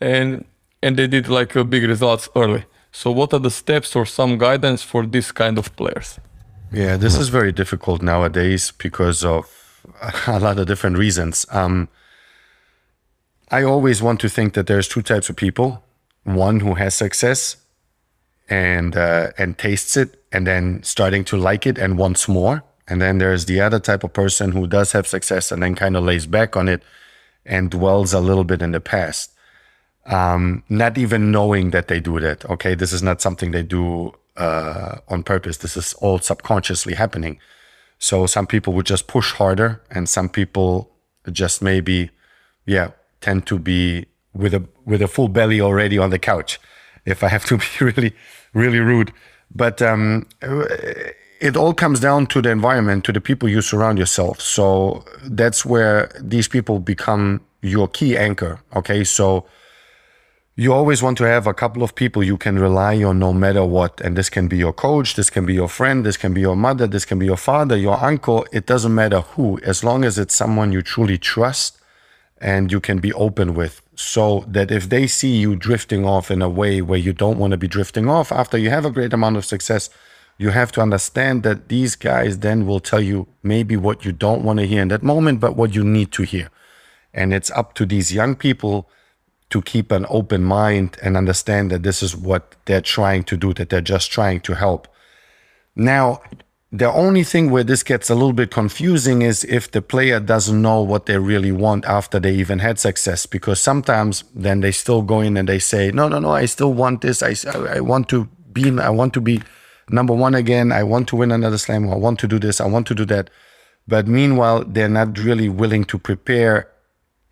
and 0.00 0.44
and 0.82 0.96
they 0.96 1.08
did 1.08 1.28
like 1.28 1.54
big 1.70 1.84
results 1.84 2.28
early. 2.36 2.64
So 2.92 3.10
what 3.10 3.32
are 3.32 3.40
the 3.40 3.50
steps 3.50 3.96
or 3.96 4.04
some 4.06 4.38
guidance 4.38 4.82
for 4.82 5.06
this 5.06 5.32
kind 5.32 5.58
of 5.58 5.74
players 5.76 6.18
yeah 6.72 6.96
this 6.96 7.16
is 7.16 7.28
very 7.28 7.52
difficult 7.52 8.02
nowadays 8.02 8.72
because 8.72 9.24
of 9.24 9.62
a 10.26 10.38
lot 10.38 10.58
of 10.58 10.66
different 10.66 10.98
reasons. 10.98 11.46
Um, 11.50 11.88
i 13.50 13.62
always 13.62 14.02
want 14.02 14.20
to 14.20 14.28
think 14.28 14.54
that 14.54 14.66
there's 14.66 14.88
two 14.88 15.02
types 15.02 15.28
of 15.28 15.36
people. 15.36 15.82
One 16.24 16.60
who 16.60 16.74
has 16.74 16.94
success 16.94 17.56
and 18.48 18.96
uh, 18.96 19.32
and 19.38 19.58
tastes 19.58 19.96
it 19.96 20.24
and 20.32 20.46
then 20.46 20.82
starting 20.82 21.24
to 21.24 21.36
like 21.36 21.66
it 21.66 21.78
and 21.78 21.98
wants 21.98 22.28
more. 22.28 22.62
And 22.88 23.00
then 23.00 23.18
there's 23.18 23.46
the 23.46 23.60
other 23.60 23.78
type 23.78 24.04
of 24.04 24.12
person 24.12 24.52
who 24.52 24.66
does 24.66 24.92
have 24.92 25.06
success 25.06 25.52
and 25.52 25.62
then 25.62 25.74
kind 25.74 25.96
of 25.96 26.04
lays 26.04 26.26
back 26.26 26.56
on 26.56 26.68
it 26.68 26.82
and 27.44 27.70
dwells 27.70 28.12
a 28.12 28.20
little 28.20 28.44
bit 28.44 28.62
in 28.62 28.72
the 28.72 28.80
past, 28.80 29.32
um, 30.06 30.62
not 30.68 30.98
even 30.98 31.30
knowing 31.30 31.70
that 31.70 31.88
they 31.88 32.00
do 32.00 32.20
that. 32.20 32.44
Okay, 32.46 32.74
this 32.74 32.92
is 32.92 33.02
not 33.02 33.20
something 33.20 33.50
they 33.50 33.62
do 33.62 34.12
uh, 34.36 34.98
on 35.08 35.22
purpose. 35.22 35.58
This 35.58 35.76
is 35.76 35.92
all 35.94 36.18
subconsciously 36.18 36.94
happening. 36.94 37.38
So 37.98 38.26
some 38.26 38.46
people 38.46 38.72
would 38.72 38.86
just 38.86 39.06
push 39.06 39.32
harder, 39.32 39.80
and 39.90 40.08
some 40.08 40.28
people 40.28 40.90
just 41.30 41.62
maybe, 41.62 42.10
yeah, 42.66 42.90
tend 43.20 43.46
to 43.46 43.58
be 43.58 44.06
with 44.34 44.54
a 44.54 44.66
with 44.84 45.02
a 45.02 45.08
full 45.08 45.28
belly 45.28 45.60
already 45.60 45.98
on 45.98 46.10
the 46.10 46.18
couch. 46.18 46.58
If 47.04 47.22
I 47.22 47.28
have 47.28 47.44
to 47.46 47.58
be 47.64 47.64
really, 47.80 48.14
really 48.54 48.80
rude, 48.80 49.12
but 49.54 49.80
um, 49.82 50.26
it 51.40 51.56
all 51.56 51.74
comes 51.74 52.00
down 52.00 52.26
to 52.28 52.40
the 52.40 52.50
environment, 52.50 53.04
to 53.04 53.12
the 53.12 53.20
people 53.20 53.48
you 53.48 53.60
surround 53.60 53.98
yourself. 53.98 54.40
So 54.40 55.04
that's 55.24 55.64
where 55.64 56.10
these 56.20 56.48
people 56.48 56.78
become 56.78 57.40
your 57.62 57.88
key 57.88 58.16
anchor. 58.16 58.60
Okay. 58.74 59.04
So 59.04 59.44
you 60.54 60.72
always 60.72 61.02
want 61.02 61.16
to 61.16 61.24
have 61.24 61.46
a 61.46 61.54
couple 61.54 61.82
of 61.82 61.94
people 61.94 62.22
you 62.22 62.36
can 62.36 62.58
rely 62.58 63.02
on 63.02 63.18
no 63.18 63.32
matter 63.32 63.64
what. 63.64 64.00
And 64.02 64.16
this 64.16 64.28
can 64.28 64.48
be 64.48 64.58
your 64.58 64.72
coach, 64.72 65.14
this 65.14 65.30
can 65.30 65.46
be 65.46 65.54
your 65.54 65.68
friend, 65.68 66.04
this 66.04 66.18
can 66.18 66.34
be 66.34 66.42
your 66.42 66.56
mother, 66.56 66.86
this 66.86 67.06
can 67.06 67.18
be 67.18 67.24
your 67.26 67.38
father, 67.38 67.76
your 67.76 68.02
uncle. 68.02 68.46
It 68.52 68.66
doesn't 68.66 68.94
matter 68.94 69.20
who, 69.20 69.58
as 69.60 69.82
long 69.82 70.04
as 70.04 70.18
it's 70.18 70.34
someone 70.34 70.70
you 70.70 70.82
truly 70.82 71.16
trust 71.16 71.78
and 72.38 72.70
you 72.70 72.80
can 72.80 72.98
be 72.98 73.12
open 73.14 73.54
with. 73.54 73.80
So 73.94 74.44
that 74.48 74.70
if 74.70 74.90
they 74.90 75.06
see 75.06 75.36
you 75.36 75.56
drifting 75.56 76.04
off 76.04 76.30
in 76.30 76.42
a 76.42 76.50
way 76.50 76.82
where 76.82 76.98
you 76.98 77.14
don't 77.14 77.38
want 77.38 77.52
to 77.52 77.56
be 77.56 77.68
drifting 77.68 78.10
off 78.10 78.30
after 78.30 78.58
you 78.58 78.68
have 78.68 78.84
a 78.84 78.90
great 78.90 79.14
amount 79.14 79.38
of 79.38 79.46
success, 79.46 79.88
you 80.36 80.50
have 80.50 80.72
to 80.72 80.82
understand 80.82 81.44
that 81.44 81.68
these 81.68 81.96
guys 81.96 82.40
then 82.40 82.66
will 82.66 82.80
tell 82.80 83.00
you 83.00 83.26
maybe 83.42 83.76
what 83.76 84.04
you 84.04 84.12
don't 84.12 84.42
want 84.42 84.58
to 84.58 84.66
hear 84.66 84.82
in 84.82 84.88
that 84.88 85.02
moment, 85.02 85.40
but 85.40 85.56
what 85.56 85.74
you 85.74 85.84
need 85.84 86.12
to 86.12 86.24
hear. 86.24 86.50
And 87.14 87.32
it's 87.32 87.50
up 87.52 87.74
to 87.74 87.86
these 87.86 88.12
young 88.12 88.34
people 88.34 88.90
to 89.52 89.62
keep 89.62 89.92
an 89.92 90.06
open 90.08 90.42
mind 90.42 90.96
and 91.02 91.16
understand 91.16 91.70
that 91.70 91.82
this 91.82 92.02
is 92.02 92.16
what 92.16 92.56
they're 92.64 92.80
trying 92.80 93.22
to 93.24 93.36
do, 93.36 93.52
that 93.54 93.68
they're 93.68 93.80
just 93.80 94.10
trying 94.10 94.40
to 94.40 94.54
help. 94.54 94.88
Now, 95.76 96.22
the 96.72 96.90
only 96.90 97.22
thing 97.22 97.50
where 97.50 97.62
this 97.62 97.82
gets 97.82 98.08
a 98.08 98.14
little 98.14 98.32
bit 98.32 98.50
confusing 98.50 99.20
is 99.20 99.44
if 99.44 99.70
the 99.70 99.82
player 99.82 100.20
doesn't 100.20 100.60
know 100.62 100.80
what 100.80 101.04
they 101.04 101.18
really 101.18 101.52
want 101.52 101.84
after 101.84 102.18
they 102.18 102.32
even 102.32 102.60
had 102.60 102.78
success, 102.78 103.26
because 103.26 103.60
sometimes 103.60 104.24
then 104.34 104.60
they 104.60 104.72
still 104.72 105.02
go 105.02 105.20
in 105.20 105.36
and 105.36 105.46
they 105.46 105.58
say, 105.58 105.90
no, 105.90 106.08
no, 106.08 106.18
no, 106.18 106.30
I 106.30 106.46
still 106.46 106.72
want 106.72 107.02
this. 107.02 107.22
I, 107.22 107.34
I 107.76 107.80
want 107.80 108.08
to 108.08 108.24
be, 108.54 108.78
I 108.80 108.88
want 108.88 109.12
to 109.14 109.20
be 109.20 109.42
number 109.90 110.14
one 110.14 110.34
again. 110.34 110.72
I 110.72 110.82
want 110.82 111.08
to 111.08 111.16
win 111.16 111.30
another 111.30 111.58
slam. 111.58 111.90
I 111.90 111.96
want 111.96 112.18
to 112.20 112.26
do 112.26 112.38
this. 112.38 112.58
I 112.58 112.66
want 112.66 112.86
to 112.86 112.94
do 112.94 113.04
that. 113.04 113.28
But 113.86 114.08
meanwhile, 114.08 114.64
they're 114.64 114.88
not 114.88 115.18
really 115.18 115.50
willing 115.50 115.84
to 115.86 115.98
prepare 115.98 116.71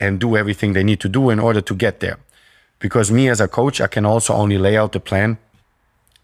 and 0.01 0.19
do 0.19 0.37
everything 0.37 0.73
they 0.73 0.83
need 0.83 1.01
to 1.01 1.09
do 1.09 1.31
in 1.31 1.39
order 1.39 1.61
to 1.61 1.75
get 1.75 2.01
there. 2.01 2.19
Because 2.79 3.13
me 3.13 3.29
as 3.29 3.41
a 3.41 3.47
coach, 3.47 3.81
I 3.81 3.87
can 3.87 4.07
also 4.07 4.35
only 4.35 4.57
lay 4.59 4.77
out 4.77 4.93
the 4.93 5.01
plan 5.01 5.39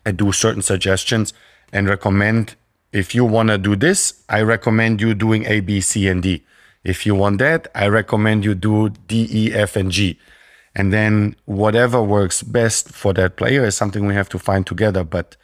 and 0.04 0.16
do 0.16 0.32
certain 0.32 0.62
suggestions 0.62 1.34
and 1.72 1.88
recommend 1.88 2.56
if 2.92 3.14
you 3.14 3.24
want 3.26 3.50
to 3.50 3.58
do 3.58 3.76
this, 3.76 4.22
I 4.28 4.40
recommend 4.40 5.02
you 5.02 5.12
doing 5.12 5.44
A, 5.44 5.60
B, 5.60 5.82
C, 5.82 6.08
and 6.08 6.22
D. 6.22 6.42
If 6.82 7.04
you 7.04 7.14
want 7.14 7.38
that, 7.38 7.68
I 7.74 7.88
recommend 7.88 8.44
you 8.44 8.54
do 8.54 8.88
D, 8.88 9.28
E, 9.30 9.52
F, 9.52 9.76
and 9.76 9.90
G. 9.90 10.18
And 10.74 10.92
then 10.92 11.36
whatever 11.44 12.02
works 12.02 12.42
best 12.42 12.90
for 12.90 13.12
that 13.14 13.36
player 13.36 13.64
is 13.64 13.76
something 13.76 14.06
we 14.06 14.14
have 14.14 14.30
to 14.30 14.38
find 14.38 14.66
together. 14.66 15.04
But 15.04 15.36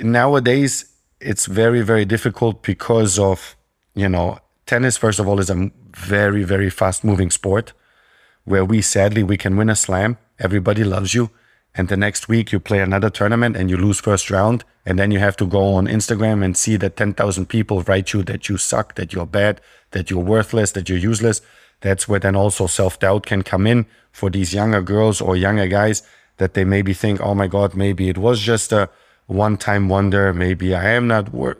nowadays 0.00 0.92
it's 1.20 1.46
very 1.46 1.80
very 1.80 2.04
difficult 2.04 2.62
because 2.62 3.18
of 3.18 3.56
you 3.94 4.08
know 4.08 4.38
tennis 4.66 4.96
first 4.96 5.18
of 5.18 5.26
all 5.26 5.40
is 5.40 5.48
a 5.48 5.70
very 5.96 6.44
very 6.44 6.70
fast 6.70 7.04
moving 7.04 7.30
sport 7.30 7.72
where 8.44 8.64
we 8.64 8.80
sadly 8.80 9.22
we 9.22 9.36
can 9.36 9.56
win 9.56 9.70
a 9.70 9.76
slam 9.76 10.16
everybody 10.38 10.84
loves 10.84 11.14
you 11.14 11.30
and 11.74 11.88
the 11.88 11.96
next 11.96 12.28
week 12.28 12.52
you 12.52 12.60
play 12.60 12.80
another 12.80 13.10
tournament 13.10 13.56
and 13.56 13.68
you 13.70 13.76
lose 13.76 14.00
first 14.00 14.30
round 14.30 14.64
and 14.84 14.98
then 14.98 15.10
you 15.10 15.18
have 15.18 15.36
to 15.36 15.46
go 15.46 15.74
on 15.74 15.86
instagram 15.86 16.44
and 16.44 16.56
see 16.56 16.76
that 16.76 16.96
10,000 16.96 17.46
people 17.46 17.82
write 17.82 18.12
you 18.12 18.22
that 18.22 18.48
you 18.48 18.56
suck 18.56 18.94
that 18.94 19.12
you're 19.12 19.26
bad 19.26 19.60
that 19.92 20.10
you're 20.10 20.20
worthless 20.20 20.72
that 20.72 20.88
you're 20.88 20.98
useless 20.98 21.40
that's 21.80 22.06
where 22.08 22.20
then 22.20 22.36
also 22.36 22.66
self-doubt 22.66 23.26
can 23.26 23.42
come 23.42 23.66
in 23.66 23.86
for 24.12 24.30
these 24.30 24.54
younger 24.54 24.82
girls 24.82 25.20
or 25.20 25.36
younger 25.36 25.66
guys 25.66 26.02
that 26.36 26.54
they 26.54 26.64
maybe 26.64 26.92
think 26.92 27.20
oh 27.20 27.34
my 27.34 27.46
god 27.46 27.74
maybe 27.74 28.08
it 28.08 28.18
was 28.18 28.40
just 28.40 28.72
a 28.72 28.88
one 29.26 29.56
time 29.56 29.88
wonder. 29.88 30.32
Maybe 30.32 30.74
I 30.74 30.90
am 30.90 31.06
not 31.06 31.32
wor- 31.32 31.58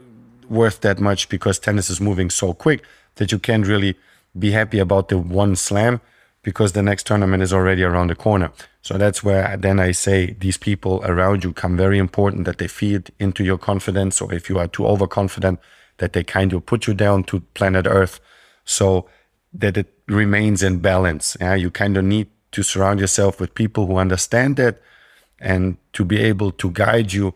worth 0.48 0.80
that 0.80 1.00
much 1.00 1.28
because 1.28 1.58
tennis 1.58 1.90
is 1.90 2.00
moving 2.00 2.30
so 2.30 2.54
quick 2.54 2.82
that 3.16 3.32
you 3.32 3.38
can't 3.38 3.66
really 3.66 3.96
be 4.38 4.52
happy 4.52 4.78
about 4.78 5.08
the 5.08 5.18
one 5.18 5.56
slam. 5.56 6.00
because 6.46 6.74
the 6.74 6.82
next 6.82 7.08
tournament 7.08 7.42
is 7.42 7.52
already 7.52 7.82
around 7.82 8.08
the 8.08 8.14
corner. 8.14 8.52
So 8.80 8.96
that's 8.96 9.24
where 9.24 9.56
then 9.56 9.80
I 9.80 9.90
say 9.90 10.36
these 10.38 10.56
people 10.56 11.02
around 11.02 11.42
you 11.42 11.52
come 11.52 11.76
very 11.76 11.98
important 11.98 12.44
that 12.44 12.58
they 12.58 12.68
feed 12.68 13.10
into 13.18 13.42
your 13.42 13.58
confidence, 13.58 14.20
or 14.20 14.32
if 14.32 14.48
you 14.48 14.56
are 14.60 14.68
too 14.68 14.86
overconfident, 14.86 15.58
that 15.98 16.12
they 16.12 16.22
kind 16.22 16.52
of 16.52 16.64
put 16.64 16.86
you 16.86 16.94
down 16.94 17.24
to 17.24 17.40
planet 17.54 17.88
Earth, 17.88 18.20
so 18.64 19.08
that 19.52 19.76
it 19.76 19.92
remains 20.06 20.62
in 20.62 20.78
balance. 20.78 21.36
Yeah, 21.40 21.56
you 21.56 21.68
kind 21.68 21.96
of 21.96 22.04
need 22.04 22.28
to 22.52 22.62
surround 22.62 23.00
yourself 23.00 23.40
with 23.40 23.56
people 23.56 23.88
who 23.88 23.96
understand 23.96 24.54
that 24.54 24.80
and 25.40 25.78
to 25.94 26.04
be 26.04 26.20
able 26.20 26.52
to 26.52 26.70
guide 26.70 27.12
you 27.12 27.34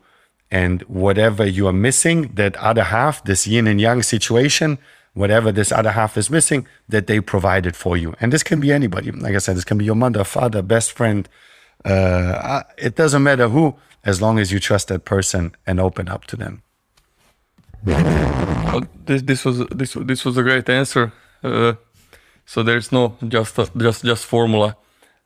and 0.52 0.82
whatever 0.82 1.44
you 1.44 1.66
are 1.66 1.72
missing, 1.72 2.30
that 2.34 2.54
other 2.58 2.84
half, 2.84 3.24
this 3.24 3.44
yin 3.44 3.66
and 3.66 3.80
yang 3.80 4.04
situation, 4.04 4.78
whatever 5.20 5.52
this 5.52 5.70
other 5.70 5.92
half 5.92 6.16
is 6.16 6.30
missing, 6.30 6.66
that 6.88 7.06
they 7.06 7.20
provided 7.20 7.76
for 7.76 7.96
you. 7.96 8.14
And 8.20 8.32
this 8.32 8.42
can 8.42 8.58
be 8.60 8.72
anybody. 8.72 9.12
Like 9.12 9.34
I 9.34 9.38
said, 9.38 9.56
this 9.56 9.64
can 9.64 9.78
be 9.78 9.84
your 9.84 9.94
mother, 9.94 10.24
father, 10.24 10.62
best 10.62 10.92
friend. 10.92 11.28
Uh, 11.84 12.62
it 12.76 12.96
doesn't 12.96 13.22
matter 13.22 13.48
who, 13.48 13.76
as 14.04 14.20
long 14.20 14.38
as 14.38 14.50
you 14.52 14.58
trust 14.58 14.88
that 14.88 15.04
person 15.04 15.54
and 15.66 15.78
open 15.78 16.08
up 16.08 16.24
to 16.26 16.36
them. 16.36 16.62
Well, 17.84 18.82
this 19.06 19.22
this 19.22 19.44
was 19.44 19.66
this 19.68 19.94
this 19.94 20.24
was 20.24 20.36
a 20.36 20.42
great 20.42 20.68
answer. 20.68 21.12
Uh, 21.42 21.74
so 22.44 22.62
there's 22.62 22.92
no 22.92 23.16
just 23.26 23.56
just 23.76 24.04
just 24.04 24.24
formula. 24.26 24.76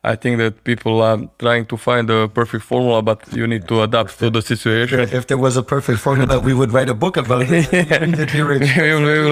I 0.06 0.16
think 0.16 0.37
that 0.37 0.64
people 0.64 1.00
are 1.00 1.18
trying 1.38 1.64
to 1.66 1.78
find 1.78 2.11
a 2.11 2.28
perfect 2.28 2.64
formula, 2.64 3.00
but 3.00 3.20
you 3.32 3.46
need 3.46 3.66
to 3.68 3.80
adapt 3.80 4.18
to 4.18 4.28
the 4.28 4.42
situation. 4.42 5.00
If 5.00 5.26
there 5.28 5.38
was 5.38 5.56
a 5.56 5.62
perfect 5.62 5.99
formula, 5.99 6.38
we 6.38 6.52
would 6.52 6.73
write 6.73 6.90
a 6.90 6.94
book 6.94 7.16
about 7.16 7.46
it. 7.49 7.73
we, 8.34 8.42
will, 8.42 8.61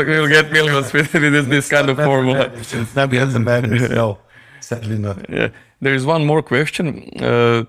we, 0.06 0.18
will, 0.20 0.28
get 0.28 0.50
millions 0.50 0.90
with, 0.94 1.12
this, 1.12 1.46
this 1.46 1.68
kind 1.68 1.90
of 1.90 1.98
formula. 1.98 2.50
It's 2.54 2.96
not 2.96 3.12
madness. 3.12 3.90
No, 3.90 4.18
sadly 4.60 4.96
not. 4.96 5.28
Yeah. 5.28 5.48
There 5.82 5.94
is 5.94 6.06
one 6.06 6.24
more 6.24 6.42
question. 6.42 6.86
Uh, 7.20 7.64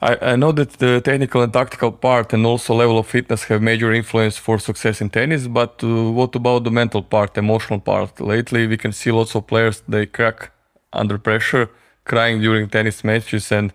I, 0.00 0.32
I, 0.32 0.36
know 0.36 0.50
that 0.52 0.70
the 0.72 1.00
technical 1.00 1.42
and 1.42 1.52
tactical 1.52 1.92
part 1.92 2.32
and 2.32 2.44
also 2.44 2.74
level 2.74 2.98
of 2.98 3.06
fitness 3.06 3.44
have 3.44 3.62
major 3.62 3.92
influence 3.92 4.36
for 4.36 4.58
success 4.58 5.00
in 5.00 5.10
tennis, 5.10 5.46
but 5.46 5.84
uh, 5.84 6.10
what 6.10 6.34
about 6.34 6.64
the 6.64 6.70
mental 6.72 7.02
part, 7.02 7.38
emotional 7.38 7.78
part? 7.78 8.20
Lately, 8.20 8.66
we 8.66 8.76
can 8.76 8.90
see 8.90 9.12
lots 9.12 9.36
of 9.36 9.46
players, 9.46 9.82
they 9.86 10.06
crack 10.06 10.50
under 10.92 11.16
pressure 11.16 11.70
crying 12.08 12.40
during 12.40 12.68
tennis 12.68 13.04
matches 13.04 13.52
and 13.52 13.72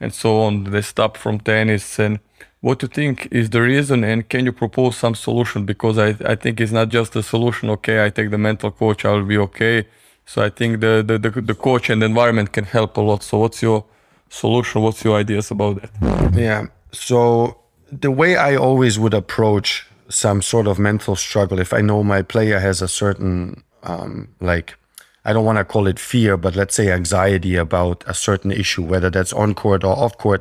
and 0.00 0.12
so 0.12 0.40
on. 0.42 0.64
They 0.64 0.82
stop 0.82 1.16
from 1.16 1.40
tennis. 1.40 1.98
And 1.98 2.18
what 2.60 2.78
do 2.78 2.84
you 2.86 2.92
think 2.98 3.28
is 3.30 3.50
the 3.50 3.62
reason? 3.62 4.04
And 4.04 4.28
can 4.28 4.44
you 4.44 4.52
propose 4.52 4.96
some 4.96 5.14
solution? 5.14 5.64
Because 5.64 5.96
I, 5.98 6.10
I 6.32 6.34
think 6.42 6.60
it's 6.60 6.72
not 6.72 6.88
just 6.88 7.16
a 7.16 7.22
solution. 7.22 7.70
Okay, 7.70 8.04
I 8.04 8.10
take 8.10 8.30
the 8.30 8.38
mental 8.38 8.70
coach, 8.70 9.04
I 9.04 9.12
will 9.12 9.24
be 9.24 9.38
okay. 9.38 9.86
So 10.26 10.42
I 10.42 10.50
think 10.50 10.80
the, 10.80 11.04
the, 11.06 11.18
the, 11.18 11.30
the 11.40 11.54
coach 11.54 11.88
and 11.90 12.02
the 12.02 12.06
environment 12.06 12.52
can 12.52 12.64
help 12.64 12.96
a 12.96 13.00
lot. 13.00 13.22
So 13.22 13.38
what's 13.38 13.62
your 13.62 13.84
solution? 14.28 14.82
What's 14.82 15.04
your 15.04 15.16
ideas 15.16 15.50
about 15.50 15.80
that? 15.80 15.90
Yeah. 16.34 16.66
So 16.92 17.58
the 17.92 18.10
way 18.10 18.36
I 18.36 18.56
always 18.56 18.98
would 18.98 19.14
approach 19.14 19.86
some 20.08 20.42
sort 20.42 20.66
of 20.66 20.78
mental 20.78 21.16
struggle, 21.16 21.58
if 21.60 21.72
I 21.72 21.80
know 21.80 22.02
my 22.02 22.22
player 22.22 22.58
has 22.58 22.82
a 22.82 22.88
certain 22.88 23.62
um, 23.84 24.28
like 24.40 24.76
I 25.26 25.32
don't 25.32 25.44
want 25.44 25.58
to 25.58 25.64
call 25.64 25.88
it 25.88 25.98
fear, 25.98 26.36
but 26.36 26.54
let's 26.54 26.76
say 26.76 26.92
anxiety 26.92 27.56
about 27.56 28.04
a 28.06 28.14
certain 28.14 28.52
issue, 28.52 28.84
whether 28.84 29.10
that's 29.10 29.32
on 29.32 29.54
court 29.54 29.82
or 29.82 29.92
off 29.92 30.16
court. 30.18 30.40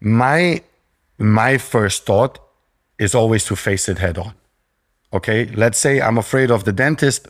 My 0.00 0.62
my 1.16 1.58
first 1.58 2.04
thought 2.04 2.40
is 2.98 3.14
always 3.14 3.44
to 3.44 3.54
face 3.54 3.88
it 3.88 3.98
head 3.98 4.18
on. 4.18 4.34
Okay, 5.12 5.46
let's 5.54 5.78
say 5.78 6.00
I'm 6.00 6.18
afraid 6.18 6.50
of 6.50 6.64
the 6.64 6.72
dentist. 6.72 7.28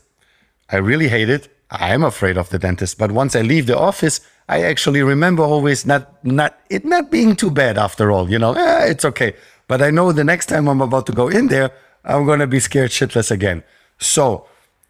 I 0.71 0.77
really 0.77 1.09
hate 1.09 1.29
it. 1.29 1.49
I 1.71 1.93
am 1.93 2.03
afraid 2.03 2.39
of 2.39 2.49
the 2.49 2.59
dentist, 2.59 2.97
but 2.97 3.13
once 3.13 3.37
I 3.37 3.43
leave 3.43 3.67
the 3.67 3.79
office, 3.79 4.23
I 4.49 4.63
actually 4.63 5.03
remember 5.03 5.43
always 5.43 5.85
not 5.85 6.25
not 6.25 6.59
it 6.71 6.87
not 6.87 7.11
being 7.11 7.37
too 7.37 7.51
bad 7.51 7.77
after 7.77 8.11
all. 8.11 8.31
You 8.31 8.39
know, 8.39 8.55
eh, 8.55 8.87
it's 8.87 9.05
okay. 9.05 9.35
But 9.67 9.83
I 9.83 9.91
know 9.91 10.13
the 10.13 10.25
next 10.25 10.47
time 10.47 10.67
I'm 10.67 10.81
about 10.81 11.05
to 11.09 11.13
go 11.13 11.29
in 11.29 11.49
there, 11.49 11.71
I'm 12.07 12.25
gonna 12.25 12.47
be 12.47 12.59
scared 12.59 12.91
shitless 12.91 13.31
again. 13.31 13.65
So, 13.99 14.47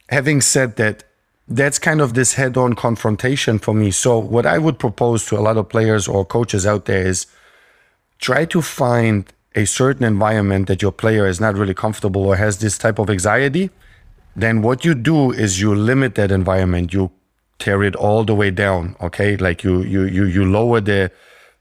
having 0.08 0.40
said 0.40 0.76
that, 0.76 1.02
that's 1.49 1.78
kind 1.78 2.00
of 2.00 2.14
this 2.14 2.35
head 2.35 2.57
on 2.57 2.75
confrontation 2.75 3.59
for 3.59 3.73
me. 3.73 3.90
So, 3.90 4.19
what 4.19 4.45
I 4.45 4.59
would 4.59 4.78
propose 4.78 5.25
to 5.26 5.38
a 5.38 5.40
lot 5.40 5.57
of 5.57 5.69
players 5.69 6.07
or 6.07 6.25
coaches 6.25 6.67
out 6.67 6.85
there 6.85 7.07
is 7.07 7.26
try 8.19 8.45
to 8.47 8.61
find 8.61 9.33
a 9.55 9.64
certain 9.64 10.05
environment 10.05 10.69
that 10.69 10.83
your 10.83 10.93
player 10.93 11.26
is 11.26 11.40
not 11.40 11.55
really 11.55 11.75
comfortable 11.75 12.26
or 12.26 12.37
has 12.37 12.59
this 12.59 12.76
type 12.76 12.99
of 12.99 13.09
anxiety. 13.09 13.71
Then, 14.37 14.62
what 14.62 14.85
you 14.85 14.95
do 14.95 15.33
is 15.33 15.61
you 15.61 15.75
limit 15.75 16.14
that 16.17 16.31
environment, 16.31 16.93
you 16.93 17.11
tear 17.59 17.83
it 17.83 17.97
all 17.97 18.25
the 18.25 18.35
way 18.35 18.50
down. 18.50 18.95
Okay. 19.00 19.37
Like 19.37 19.64
you, 19.64 19.83
you, 19.83 20.05
you, 20.05 20.25
you 20.25 20.45
lower 20.45 20.81
the, 20.81 21.11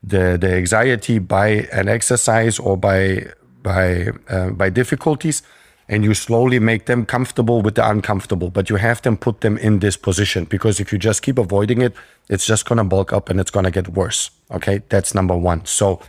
the, 0.03 0.37
the 0.39 0.53
anxiety 0.53 1.17
by 1.19 1.67
an 1.71 1.87
exercise 1.87 2.59
or 2.59 2.77
by, 2.77 3.31
by, 3.63 4.09
uh, 4.29 4.51
by 4.51 4.69
difficulties 4.69 5.41
and 5.89 6.03
you 6.03 6.13
slowly 6.13 6.59
make 6.59 6.85
them 6.85 7.05
comfortable 7.05 7.61
with 7.61 7.75
the 7.75 7.89
uncomfortable, 7.89 8.49
but 8.49 8.69
you 8.69 8.75
have 8.75 9.01
them 9.01 9.17
put 9.17 9.41
them 9.41 9.57
in 9.57 9.79
this 9.79 9.95
position 9.95 10.43
because 10.43 10.79
if 10.79 10.91
you 10.91 10.97
just 10.97 11.21
keep 11.21 11.37
avoiding 11.37 11.81
it, 11.81 11.93
it's 12.29 12.45
just 12.45 12.65
going 12.65 12.77
to 12.77 12.83
bulk 12.83 13.13
up 13.13 13.29
and 13.29 13.39
it's 13.39 13.51
going 13.51 13.63
to 13.63 13.71
get 13.71 13.89
worse. 13.89 14.29
Okay. 14.51 14.81
That's 14.89 15.15
number 15.15 15.35
one. 15.35 15.65
So 15.65 16.01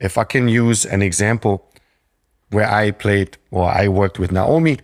if 0.00 0.18
I 0.18 0.24
can 0.24 0.48
use 0.48 0.84
an 0.84 1.02
example 1.02 1.70
where 2.50 2.68
I 2.68 2.90
played 2.90 3.36
or 3.50 3.70
I 3.70 3.86
worked 3.86 4.18
with 4.18 4.32
Naomi, 4.32 4.78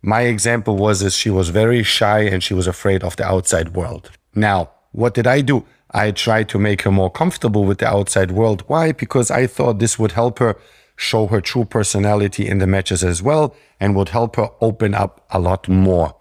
my 0.00 0.22
example 0.22 0.76
was 0.76 1.00
that 1.00 1.12
she 1.12 1.30
was 1.30 1.50
very 1.50 1.82
shy 1.82 2.20
and 2.20 2.42
she 2.42 2.54
was 2.54 2.66
afraid 2.66 3.02
of 3.02 3.16
the 3.16 3.24
outside 3.24 3.74
world. 3.74 4.10
Now, 4.34 4.70
what 4.92 5.14
did 5.14 5.26
I 5.26 5.40
do? 5.42 5.66
I 5.90 6.10
tried 6.10 6.48
to 6.50 6.58
make 6.58 6.82
her 6.82 6.90
more 6.90 7.10
comfortable 7.10 7.64
with 7.64 7.78
the 7.78 7.86
outside 7.86 8.32
world. 8.32 8.64
Why? 8.66 8.92
Because 8.92 9.30
I 9.30 9.46
thought 9.46 9.78
this 9.78 9.98
would 9.98 10.12
help 10.12 10.38
her 10.38 10.56
show 10.96 11.26
her 11.26 11.40
true 11.40 11.64
personality 11.64 12.48
in 12.48 12.58
the 12.58 12.66
matches 12.66 13.02
as 13.02 13.22
well 13.22 13.54
and 13.80 13.96
would 13.96 14.10
help 14.10 14.36
her 14.36 14.50
open 14.60 14.94
up 14.94 15.24
a 15.30 15.38
lot 15.38 15.68
more. 15.68 16.14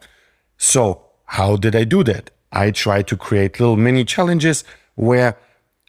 So, 0.58 1.06
how 1.26 1.56
did 1.58 1.76
I 1.76 1.84
do 1.84 2.04
that? 2.04 2.32
I 2.52 2.72
tried 2.72 3.08
to 3.08 3.18
create 3.18 3.60
little 3.60 3.78
mini 3.78 4.06
challenges 4.06 4.64
where 4.96 5.38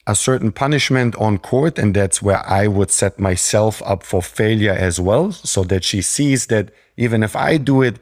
a 0.06 0.14
certain 0.14 0.52
punishment 0.52 1.16
on 1.16 1.38
court, 1.38 1.78
and 1.78 1.94
that's 1.94 2.20
where 2.20 2.46
I 2.46 2.66
would 2.66 2.90
set 2.90 3.18
myself 3.18 3.82
up 3.86 4.02
for 4.02 4.22
failure 4.22 4.72
as 4.72 5.00
well, 5.00 5.32
so 5.32 5.64
that 5.64 5.82
she 5.82 6.02
sees 6.02 6.46
that 6.46 6.70
even 6.96 7.22
if 7.22 7.34
I 7.34 7.56
do 7.56 7.82
it, 7.82 7.98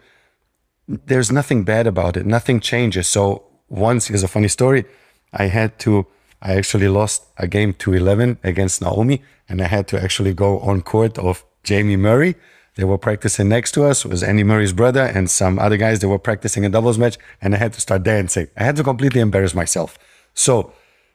there's 0.88 1.30
nothing 1.30 1.64
bad 1.64 1.86
about 1.86 2.16
it, 2.16 2.26
nothing 2.26 2.60
changes. 2.60 3.08
So, 3.08 3.44
once, 3.68 4.08
here's 4.08 4.22
a 4.22 4.28
funny 4.28 4.48
story 4.48 4.84
I 5.32 5.46
had 5.46 5.78
to 5.80 6.06
I 6.42 6.54
actually 6.54 6.88
lost 6.88 7.24
a 7.38 7.46
game 7.46 7.72
to 7.74 7.94
11 7.94 8.38
against 8.42 8.82
Naomi, 8.82 9.22
and 9.48 9.62
I 9.62 9.68
had 9.68 9.86
to 9.88 10.02
actually 10.02 10.34
go 10.34 10.58
on 10.58 10.82
court 10.82 11.16
of 11.18 11.44
Jamie 11.62 11.96
Murray. 11.96 12.34
They 12.74 12.84
were 12.84 12.98
practicing 12.98 13.48
next 13.48 13.72
to 13.72 13.84
us. 13.84 14.04
Was 14.04 14.22
Andy 14.22 14.42
Murray's 14.42 14.72
brother 14.72 15.02
and 15.02 15.30
some 15.30 15.58
other 15.58 15.76
guys. 15.76 16.00
They 16.00 16.06
were 16.06 16.18
practicing 16.18 16.64
a 16.64 16.68
doubles 16.68 16.98
match, 16.98 17.16
and 17.40 17.54
I 17.54 17.58
had 17.58 17.72
to 17.74 17.80
start 17.80 18.02
dancing. 18.02 18.48
I 18.56 18.64
had 18.64 18.76
to 18.76 18.82
completely 18.82 19.20
embarrass 19.20 19.54
myself. 19.54 19.98
So, 20.34 20.72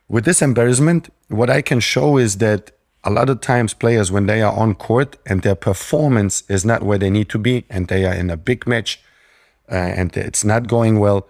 with 0.07 0.23
this 0.23 0.41
embarrassment, 0.41 1.09
what 1.27 1.49
I 1.49 1.61
can 1.61 1.81
show 1.81 2.17
is 2.17 2.37
that 2.37 2.71
a 3.03 3.09
lot 3.09 3.29
of 3.29 3.41
times 3.41 3.73
players, 3.73 4.11
when 4.11 4.27
they 4.27 4.41
are 4.41 4.53
on 4.53 4.75
court 4.75 5.17
and 5.25 5.41
their 5.41 5.55
performance 5.55 6.43
is 6.47 6.63
not 6.63 6.83
where 6.83 6.97
they 6.97 7.09
need 7.09 7.27
to 7.29 7.37
be, 7.37 7.65
and 7.69 7.87
they 7.87 8.05
are 8.05 8.13
in 8.13 8.29
a 8.29 8.37
big 8.37 8.65
match 8.65 9.01
uh, 9.69 9.75
and 9.75 10.15
it's 10.15 10.43
not 10.43 10.67
going 10.67 10.99
well, 10.99 11.27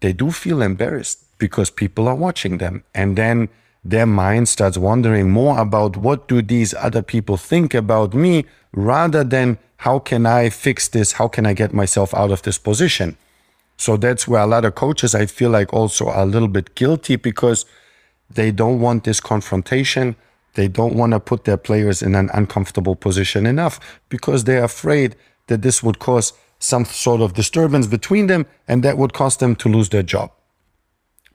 they 0.00 0.12
do 0.12 0.30
feel 0.30 0.62
embarrassed 0.62 1.24
because 1.42 1.70
people 1.70 2.06
are 2.06 2.14
watching 2.14 2.58
them. 2.58 2.84
And 2.94 3.18
then 3.18 3.48
their 3.82 4.06
mind 4.06 4.48
starts 4.48 4.78
wondering 4.78 5.28
more 5.28 5.58
about 5.58 5.96
what 5.96 6.28
do 6.28 6.40
these 6.40 6.72
other 6.72 7.02
people 7.02 7.36
think 7.36 7.74
about 7.74 8.14
me 8.14 8.44
rather 8.72 9.24
than 9.24 9.58
how 9.78 9.98
can 9.98 10.24
I 10.24 10.50
fix 10.50 10.86
this? 10.86 11.12
How 11.18 11.26
can 11.26 11.44
I 11.44 11.52
get 11.52 11.74
myself 11.74 12.14
out 12.14 12.30
of 12.30 12.42
this 12.42 12.58
position? 12.58 13.16
So 13.76 13.96
that's 13.96 14.28
where 14.28 14.42
a 14.42 14.46
lot 14.46 14.64
of 14.64 14.76
coaches, 14.76 15.16
I 15.16 15.26
feel 15.26 15.50
like, 15.50 15.72
also 15.72 16.06
are 16.06 16.22
a 16.22 16.32
little 16.34 16.52
bit 16.58 16.76
guilty 16.76 17.16
because 17.16 17.66
they 18.30 18.52
don't 18.52 18.78
want 18.78 19.02
this 19.02 19.18
confrontation. 19.18 20.14
They 20.54 20.68
don't 20.68 20.94
want 20.94 21.10
to 21.12 21.18
put 21.18 21.42
their 21.42 21.56
players 21.56 22.02
in 22.02 22.14
an 22.14 22.30
uncomfortable 22.32 22.94
position 22.94 23.46
enough 23.46 23.80
because 24.08 24.44
they're 24.44 24.62
afraid 24.62 25.16
that 25.48 25.62
this 25.62 25.82
would 25.82 25.98
cause 25.98 26.34
some 26.60 26.84
sort 26.84 27.20
of 27.20 27.34
disturbance 27.34 27.88
between 27.88 28.28
them 28.28 28.46
and 28.68 28.84
that 28.84 28.96
would 28.96 29.12
cause 29.12 29.38
them 29.38 29.56
to 29.56 29.68
lose 29.68 29.88
their 29.88 30.04
job. 30.04 30.30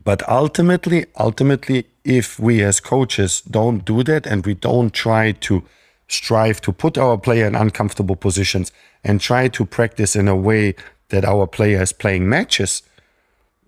But 0.08 0.24
ultimately, 0.30 1.06
ultimately, 1.20 1.86
if 2.06 2.40
we 2.40 2.64
as 2.64 2.80
coaches 2.80 3.42
don't 3.42 3.84
do 3.84 4.04
that 4.04 4.26
and 4.26 4.46
we 4.46 4.54
don't 4.54 4.94
try 4.94 5.34
to 5.34 5.64
strive 6.08 6.62
to 6.62 6.72
put 6.72 6.98
our 6.98 7.18
player 7.18 7.46
in 7.46 7.56
uncomfortable 7.56 8.16
positions 8.16 8.72
and 9.04 9.20
try 9.20 9.50
to 9.50 9.66
practice 9.66 10.16
in 10.16 10.30
a 10.30 10.36
way 10.50 10.76
that 11.10 11.26
our 11.26 11.46
player 11.46 11.82
is 11.82 11.92
playing 11.92 12.30
matches, 12.30 12.84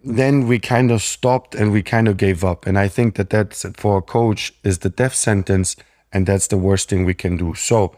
then 0.01 0.48
we 0.48 0.60
kind 0.60 0.91
of 0.91 1.01
stopped 1.01 1.55
and 1.55 1.74
we 1.74 1.84
kind 1.84 2.08
of 2.08 2.15
gave 2.15 2.46
up. 2.46 2.65
And 2.65 2.79
I 2.79 2.88
think 2.88 3.15
that 3.15 3.31
that's 3.31 3.65
for 3.75 3.98
a 3.98 4.01
coach 4.01 4.53
is 4.63 4.77
the 4.77 4.89
death 4.89 5.15
sentence, 5.15 5.75
and 6.13 6.25
that's 6.25 6.48
the 6.48 6.58
worst 6.58 6.88
thing 6.88 7.03
we 7.03 7.15
can 7.15 7.36
do. 7.36 7.53
So, 7.55 7.98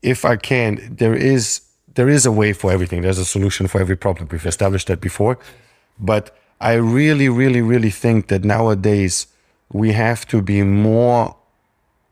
if 0.00 0.24
I 0.24 0.36
can, 0.36 0.96
there 0.98 1.14
is 1.14 1.60
there 1.96 2.08
is 2.08 2.24
a 2.24 2.32
way 2.32 2.54
for 2.54 2.72
everything. 2.72 3.02
There's 3.02 3.18
a 3.18 3.26
solution 3.26 3.66
for 3.66 3.78
every 3.78 3.96
problem. 3.96 4.26
We've 4.32 4.46
established 4.46 4.86
that 4.86 5.02
before, 5.02 5.38
but 6.00 6.34
I 6.60 6.74
really, 6.74 7.28
really, 7.28 7.60
really 7.60 7.90
think 7.90 8.28
that 8.28 8.44
nowadays 8.44 9.26
we 9.72 9.92
have 9.92 10.26
to 10.28 10.40
be 10.40 10.62
more 10.62 11.36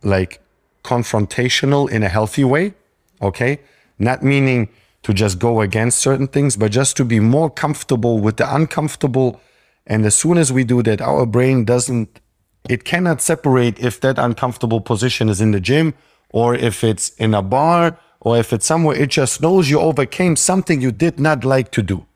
like 0.03 0.41
confrontational 0.83 1.91
in 1.91 2.03
a 2.03 2.09
healthy 2.09 2.45
way. 2.45 2.75
Okay. 3.23 3.61
Not 3.99 4.23
meaning 4.23 4.69
to 5.03 5.15
just 5.15 5.39
go 5.39 5.61
against 5.61 5.99
certain 5.99 6.29
things, 6.29 6.57
but 6.57 6.73
just 6.73 6.97
to 6.97 7.05
be 7.05 7.21
more 7.21 7.51
comfortable 7.51 8.19
with 8.19 8.37
the 8.37 8.55
uncomfortable. 8.55 9.41
And 9.87 10.05
as 10.05 10.15
soon 10.15 10.39
as 10.39 10.53
we 10.53 10.65
do 10.65 10.83
that, 10.83 11.01
our 11.01 11.27
brain 11.27 11.65
doesn't, 11.65 12.21
it 12.69 12.85
cannot 12.85 13.23
separate 13.23 13.79
if 13.79 14.01
that 14.01 14.19
uncomfortable 14.19 14.81
position 14.81 15.29
is 15.29 15.41
in 15.41 15.53
the 15.53 15.61
gym 15.61 15.95
or 16.31 16.55
if 16.55 16.83
it's 16.83 17.11
in 17.11 17.35
a 17.35 17.43
bar 17.43 17.99
or 18.21 18.39
if 18.39 18.53
it's 18.53 18.67
somewhere. 18.67 18.97
It 18.97 19.11
just 19.11 19.41
knows 19.41 19.71
you 19.71 19.81
overcame 19.81 20.37
something 20.37 20.81
you 20.81 20.93
did 20.93 21.21
not 21.21 21.45
like 21.45 21.71
to 21.73 21.83
do. 21.83 22.07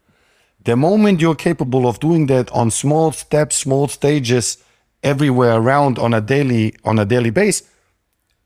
The 0.65 0.77
moment 0.77 1.21
you're 1.21 1.35
capable 1.35 1.87
of 1.89 2.01
doing 2.01 2.27
that 2.27 2.51
on 2.51 2.71
small 2.71 3.13
steps, 3.13 3.57
small 3.57 3.89
stages, 3.89 4.59
everywhere 5.03 5.57
around 5.57 5.99
on 5.99 6.13
a 6.13 6.21
daily 6.21 6.75
on 6.85 6.99
a 6.99 7.05
daily 7.05 7.31
base, 7.31 7.63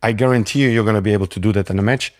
I 0.02 0.12
guarantee 0.12 0.62
you 0.62 0.68
you're 0.68 0.84
going 0.84 0.96
to 0.96 1.02
be 1.02 1.12
able 1.12 1.26
to 1.28 1.40
do 1.40 1.52
that 1.52 1.70
in 1.70 1.78
a 1.78 1.82
match 1.82 2.12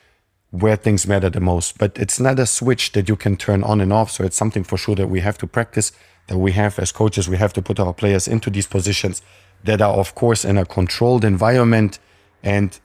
where 0.51 0.77
things 0.77 1.07
matter 1.07 1.31
the 1.31 1.41
most. 1.41 1.79
But 1.79 1.99
it's 1.99 2.21
not 2.21 2.39
a 2.39 2.47
switch 2.47 2.93
that 2.93 3.09
you 3.09 3.17
can 3.17 3.37
turn 3.37 3.63
on 3.65 3.81
and 3.81 3.93
off. 3.93 4.11
So 4.11 4.25
it's 4.25 4.37
something 4.37 4.65
for 4.65 4.77
sure 4.77 4.95
that 4.95 5.09
we 5.09 5.21
have 5.21 5.39
to 5.39 5.47
practice, 5.47 5.93
that 6.29 6.39
we 6.39 6.53
have 6.53 6.79
as 6.79 6.93
coaches, 6.93 7.29
we 7.29 7.39
have 7.39 7.53
to 7.55 7.63
put 7.63 7.81
our 7.81 7.93
players 7.93 8.29
into 8.29 8.51
these 8.51 8.67
positions 8.67 9.23
that 9.65 9.81
are, 9.81 9.95
of 9.95 10.15
course, 10.15 10.45
in 10.45 10.59
a 10.59 10.65
controlled 10.65 11.25
environment 11.25 11.99
and 12.43 12.79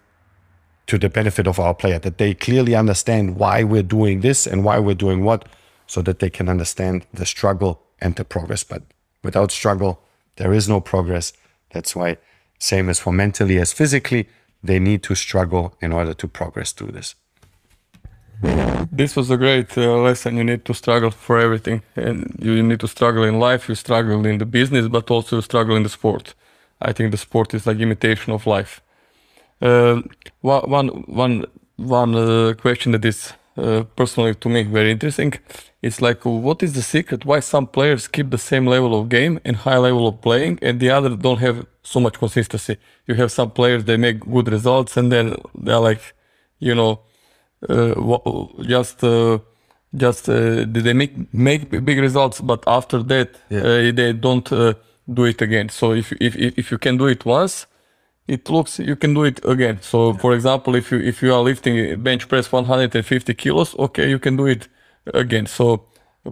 to 0.87 0.97
the 0.97 1.09
benefit 1.09 1.47
of 1.47 1.59
our 1.59 1.73
player, 1.73 1.99
that 1.99 2.17
they 2.17 2.33
clearly 2.33 2.73
understand 2.73 3.35
why 3.35 3.63
we're 3.63 3.83
doing 3.83 4.21
this 4.21 4.47
and 4.47 4.63
why 4.63 4.79
we're 4.79 4.95
doing 4.95 5.23
what, 5.23 5.47
so 5.87 6.01
that 6.01 6.19
they 6.19 6.29
can 6.29 6.49
understand 6.49 7.05
the 7.13 7.25
struggle 7.25 7.81
and 7.99 8.15
the 8.15 8.25
progress. 8.25 8.63
But 8.63 8.83
without 9.23 9.51
struggle, 9.51 10.03
there 10.35 10.53
is 10.53 10.69
no 10.69 10.79
progress. 10.79 11.33
That's 11.71 11.95
why, 11.95 12.17
same 12.59 12.89
as 12.89 12.99
for 12.99 13.11
mentally 13.11 13.57
as 13.59 13.73
physically, 13.73 14.27
they 14.63 14.79
need 14.79 15.03
to 15.03 15.15
struggle 15.15 15.75
in 15.81 15.91
order 15.93 16.13
to 16.13 16.27
progress 16.27 16.71
through 16.71 16.91
this. 16.91 17.15
This 18.91 19.15
was 19.15 19.31
a 19.31 19.37
great 19.37 19.75
uh, 19.77 19.97
lesson. 19.97 20.37
You 20.37 20.43
need 20.43 20.63
to 20.65 20.73
struggle 20.73 21.09
for 21.09 21.39
everything, 21.39 21.81
and 21.95 22.35
you 22.39 22.61
need 22.61 22.79
to 22.81 22.87
struggle 22.87 23.23
in 23.23 23.39
life. 23.39 23.67
You 23.67 23.75
struggle 23.75 24.25
in 24.25 24.37
the 24.37 24.45
business, 24.45 24.87
but 24.87 25.09
also 25.09 25.37
you 25.37 25.41
struggle 25.41 25.75
in 25.75 25.83
the 25.83 25.89
sport. 25.89 26.35
I 26.79 26.93
think 26.93 27.11
the 27.11 27.17
sport 27.17 27.53
is 27.53 27.65
like 27.65 27.79
imitation 27.79 28.33
of 28.33 28.45
life. 28.45 28.81
Uh, 29.59 30.01
one, 30.41 30.89
one, 31.07 31.45
one 31.77 32.15
uh, 32.15 32.53
question 32.53 32.91
that 32.91 33.03
is 33.05 33.33
uh, 33.57 33.83
personally 33.95 34.35
to 34.35 34.49
me 34.49 34.63
very 34.63 34.91
interesting. 34.91 35.33
It's 35.81 36.01
like, 36.01 36.25
what 36.25 36.63
is 36.63 36.73
the 36.73 36.81
secret? 36.81 37.25
Why 37.25 37.39
some 37.39 37.67
players 37.67 38.07
keep 38.07 38.29
the 38.31 38.37
same 38.37 38.65
level 38.65 38.99
of 38.99 39.09
game 39.09 39.39
and 39.45 39.55
high 39.55 39.77
level 39.77 40.07
of 40.07 40.21
playing, 40.21 40.59
and 40.61 40.79
the 40.79 40.89
other 40.89 41.15
don't 41.15 41.39
have 41.39 41.65
so 41.83 41.99
much 41.99 42.19
consistency? 42.19 42.77
You 43.07 43.15
have 43.15 43.31
some 43.31 43.51
players 43.51 43.83
they 43.85 43.97
make 43.97 44.19
good 44.19 44.47
results, 44.49 44.97
and 44.97 45.11
then 45.11 45.35
they're 45.55 45.79
like, 45.79 46.01
you 46.59 46.75
know, 46.75 47.01
uh, 47.69 47.93
just 48.63 49.03
uh, 49.03 49.39
just 49.95 50.29
uh, 50.29 50.65
they 50.67 50.93
make 50.93 51.33
make 51.33 51.69
big 51.69 51.99
results, 51.99 52.41
but 52.41 52.63
after 52.67 53.03
that 53.03 53.29
yeah. 53.49 53.59
Uh, 53.61 53.91
they 53.91 54.13
don't 54.13 54.51
uh, 54.51 54.73
do 55.11 55.25
it 55.25 55.41
again. 55.41 55.69
So 55.69 55.93
if 55.93 56.11
if 56.19 56.35
if 56.35 56.71
you 56.71 56.77
can 56.77 56.97
do 56.97 57.07
it 57.07 57.25
once 57.25 57.67
it 58.27 58.49
looks 58.49 58.79
you 58.79 58.95
can 58.95 59.13
do 59.13 59.23
it 59.23 59.43
again. 59.45 59.79
So 59.81 60.13
for 60.13 60.33
example, 60.33 60.75
if 60.75 60.91
you 60.91 60.99
if 60.99 61.21
you 61.21 61.33
are 61.33 61.41
lifting 61.41 62.01
bench 62.01 62.27
press 62.27 62.51
150 62.51 63.33
kilos, 63.33 63.75
okay, 63.77 64.09
you 64.09 64.19
can 64.19 64.35
do 64.35 64.45
it 64.45 64.67
again. 65.13 65.45
So 65.45 65.85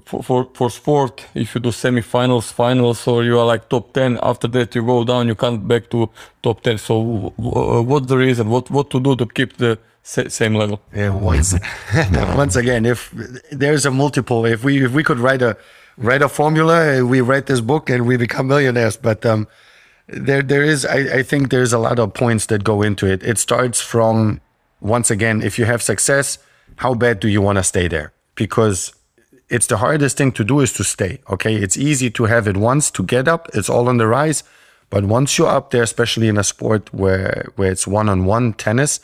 for, 0.03 0.23
for, 0.23 0.49
for 0.53 0.69
sport, 0.69 1.25
if 1.33 1.55
you 1.55 1.61
do 1.61 1.69
semifinals, 1.69 2.51
finals, 2.51 3.07
or 3.07 3.23
you 3.23 3.39
are 3.39 3.45
like 3.45 3.69
top 3.69 3.93
10, 3.93 4.19
after 4.21 4.47
that 4.49 4.75
you 4.75 4.85
go 4.85 5.03
down, 5.03 5.27
you 5.27 5.35
come 5.35 5.67
back 5.67 5.89
to 5.91 6.09
top 6.43 6.61
10. 6.61 6.77
So 6.77 7.33
uh, 7.37 7.81
what's 7.81 8.07
the 8.07 8.17
reason? 8.17 8.49
What 8.49 8.69
what 8.69 8.89
to 8.91 8.99
do 8.99 9.15
to 9.15 9.25
keep 9.25 9.57
the 9.57 9.77
same 10.03 10.55
level? 10.55 10.81
Yeah, 10.93 11.09
once 11.09 11.55
once 12.35 12.55
again, 12.55 12.85
if 12.85 13.11
there's 13.51 13.85
a 13.85 13.91
multiple, 13.91 14.45
if 14.45 14.63
we 14.63 14.83
if 14.83 14.91
we 14.91 15.03
could 15.03 15.19
write 15.19 15.41
a 15.41 15.57
write 15.97 16.21
a 16.21 16.29
formula, 16.29 17.05
we 17.05 17.21
write 17.21 17.45
this 17.45 17.61
book 17.61 17.89
and 17.89 18.05
we 18.05 18.17
become 18.17 18.47
millionaires. 18.47 18.97
But 18.97 19.25
um, 19.25 19.47
there 20.07 20.41
there 20.41 20.63
is 20.63 20.85
I, 20.85 21.19
I 21.19 21.23
think 21.23 21.49
there's 21.49 21.73
a 21.73 21.79
lot 21.79 21.99
of 21.99 22.13
points 22.13 22.45
that 22.47 22.63
go 22.63 22.81
into 22.81 23.07
it. 23.07 23.23
It 23.23 23.37
starts 23.37 23.81
from 23.81 24.41
once 24.81 25.09
again 25.09 25.41
if 25.41 25.57
you 25.57 25.65
have 25.65 25.81
success 25.81 26.37
how 26.77 26.93
bad 26.93 27.19
do 27.19 27.29
you 27.29 27.41
want 27.41 27.57
to 27.57 27.63
stay 27.63 27.87
there? 27.87 28.11
Because 28.35 28.93
it's 29.49 29.67
the 29.67 29.77
hardest 29.77 30.17
thing 30.17 30.31
to 30.33 30.43
do 30.43 30.59
is 30.59 30.73
to 30.73 30.83
stay 30.83 31.19
okay? 31.29 31.55
It's 31.55 31.77
easy 31.77 32.09
to 32.11 32.25
have 32.25 32.47
it 32.47 32.57
once 32.57 32.91
to 32.91 33.03
get 33.03 33.27
up 33.27 33.49
it's 33.53 33.69
all 33.69 33.89
on 33.89 33.97
the 33.97 34.07
rise 34.07 34.43
but 34.89 35.05
once 35.05 35.37
you're 35.37 35.47
up 35.47 35.71
there 35.71 35.83
especially 35.83 36.27
in 36.27 36.37
a 36.37 36.43
sport 36.43 36.93
where 36.93 37.49
where 37.55 37.71
it's 37.71 37.87
one-on-one 37.87 38.53
tennis 38.53 38.99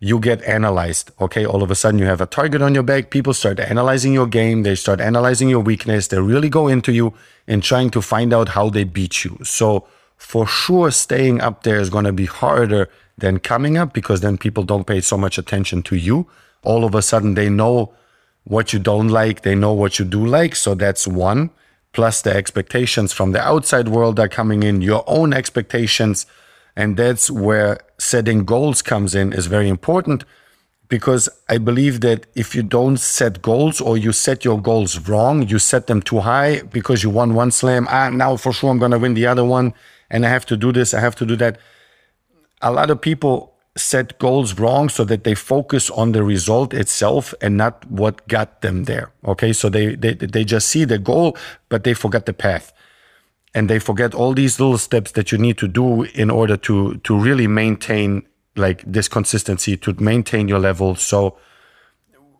you 0.00 0.18
get 0.18 0.42
analyzed 0.42 1.12
okay? 1.18 1.46
All 1.46 1.62
of 1.62 1.70
a 1.70 1.74
sudden 1.74 1.98
you 1.98 2.06
have 2.06 2.20
a 2.20 2.26
target 2.26 2.60
on 2.60 2.74
your 2.74 2.82
back 2.82 3.08
people 3.08 3.32
start 3.32 3.58
analyzing 3.58 4.12
your 4.12 4.26
game 4.26 4.64
they 4.64 4.74
start 4.74 5.00
analyzing 5.00 5.48
your 5.48 5.60
weakness 5.60 6.08
they 6.08 6.20
really 6.20 6.50
go 6.50 6.68
into 6.68 6.92
you 6.92 7.14
and 7.46 7.62
trying 7.62 7.90
to 7.90 8.02
find 8.02 8.32
out 8.34 8.50
how 8.50 8.68
they 8.68 8.84
beat 8.84 9.24
you. 9.24 9.38
So 9.42 9.86
for 10.22 10.46
sure 10.46 10.90
staying 10.90 11.40
up 11.40 11.62
there 11.64 11.78
is 11.78 11.90
going 11.90 12.04
to 12.06 12.12
be 12.12 12.26
harder 12.26 12.88
than 13.18 13.38
coming 13.38 13.76
up 13.76 13.92
because 13.92 14.20
then 14.20 14.38
people 14.38 14.62
don't 14.62 14.86
pay 14.86 15.00
so 15.00 15.18
much 15.18 15.36
attention 15.36 15.82
to 15.82 15.96
you. 15.96 16.26
All 16.62 16.84
of 16.84 16.94
a 16.94 17.02
sudden, 17.02 17.34
they 17.34 17.50
know 17.50 17.92
what 18.44 18.72
you 18.72 18.78
don't 18.78 19.08
like, 19.08 19.42
they 19.42 19.54
know 19.54 19.72
what 19.72 19.98
you 19.98 20.04
do 20.04 20.24
like. 20.24 20.54
So 20.56 20.74
that's 20.74 21.06
one. 21.06 21.50
Plus, 21.92 22.22
the 22.22 22.34
expectations 22.34 23.12
from 23.12 23.32
the 23.32 23.40
outside 23.40 23.88
world 23.88 24.18
are 24.18 24.28
coming 24.28 24.62
in, 24.62 24.80
your 24.80 25.04
own 25.06 25.34
expectations. 25.34 26.24
And 26.76 26.96
that's 26.96 27.28
where 27.28 27.80
setting 27.98 28.44
goals 28.44 28.80
comes 28.80 29.14
in 29.14 29.32
is 29.32 29.46
very 29.46 29.68
important 29.68 30.24
because 30.88 31.28
I 31.48 31.58
believe 31.58 32.00
that 32.02 32.26
if 32.34 32.54
you 32.54 32.62
don't 32.62 32.96
set 32.96 33.42
goals 33.42 33.80
or 33.80 33.98
you 33.98 34.12
set 34.12 34.44
your 34.44 34.60
goals 34.60 35.08
wrong, 35.08 35.46
you 35.48 35.58
set 35.58 35.88
them 35.88 36.00
too 36.00 36.20
high 36.20 36.62
because 36.62 37.02
you 37.02 37.10
won 37.10 37.34
one 37.34 37.50
slam. 37.50 37.86
Ah, 37.90 38.08
now 38.08 38.36
for 38.36 38.52
sure 38.52 38.70
I'm 38.70 38.78
going 38.78 38.92
to 38.92 38.98
win 38.98 39.14
the 39.14 39.26
other 39.26 39.44
one 39.44 39.74
and 40.12 40.24
I 40.24 40.28
have 40.28 40.46
to 40.46 40.56
do 40.56 40.70
this, 40.70 40.94
I 40.94 41.00
have 41.00 41.16
to 41.16 41.26
do 41.26 41.34
that. 41.36 41.58
A 42.60 42.70
lot 42.70 42.90
of 42.90 43.00
people 43.00 43.54
set 43.74 44.18
goals 44.18 44.58
wrong 44.58 44.90
so 44.90 45.02
that 45.04 45.24
they 45.24 45.34
focus 45.34 45.88
on 45.90 46.12
the 46.12 46.22
result 46.22 46.74
itself 46.74 47.34
and 47.40 47.56
not 47.56 47.90
what 47.90 48.28
got 48.28 48.60
them 48.60 48.84
there. 48.84 49.10
Okay. 49.24 49.52
So 49.54 49.70
they, 49.70 49.94
they, 49.94 50.12
they 50.12 50.44
just 50.44 50.68
see 50.68 50.84
the 50.84 50.98
goal, 50.98 51.36
but 51.70 51.82
they 51.84 51.94
forget 51.94 52.26
the 52.26 52.34
path 52.34 52.72
and 53.54 53.70
they 53.70 53.78
forget 53.78 54.14
all 54.14 54.34
these 54.34 54.60
little 54.60 54.76
steps 54.76 55.12
that 55.12 55.32
you 55.32 55.38
need 55.38 55.56
to 55.58 55.66
do 55.66 56.02
in 56.02 56.30
order 56.30 56.58
to, 56.58 56.98
to 56.98 57.18
really 57.18 57.46
maintain 57.46 58.22
like 58.54 58.84
this 58.86 59.08
consistency 59.08 59.78
to 59.78 59.94
maintain 59.94 60.46
your 60.46 60.58
level. 60.58 60.94
So 60.94 61.38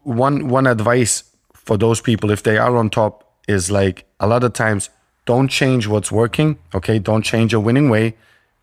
one, 0.03 0.49
one 0.49 0.67
advice 0.67 1.25
for 1.55 1.79
those 1.79 2.03
people, 2.03 2.31
if 2.31 2.43
they 2.43 2.59
are 2.59 2.77
on 2.77 2.91
top 2.91 3.39
is 3.49 3.71
like 3.71 4.05
a 4.21 4.27
lot 4.27 4.45
of 4.45 4.53
times 4.53 4.91
don't 5.25 5.49
change 5.49 5.87
what's 5.87 6.11
working. 6.11 6.59
Okay. 6.75 6.99
Don't 6.99 7.23
change 7.23 7.53
your 7.53 7.61
winning 7.61 7.89
way. 7.91 8.15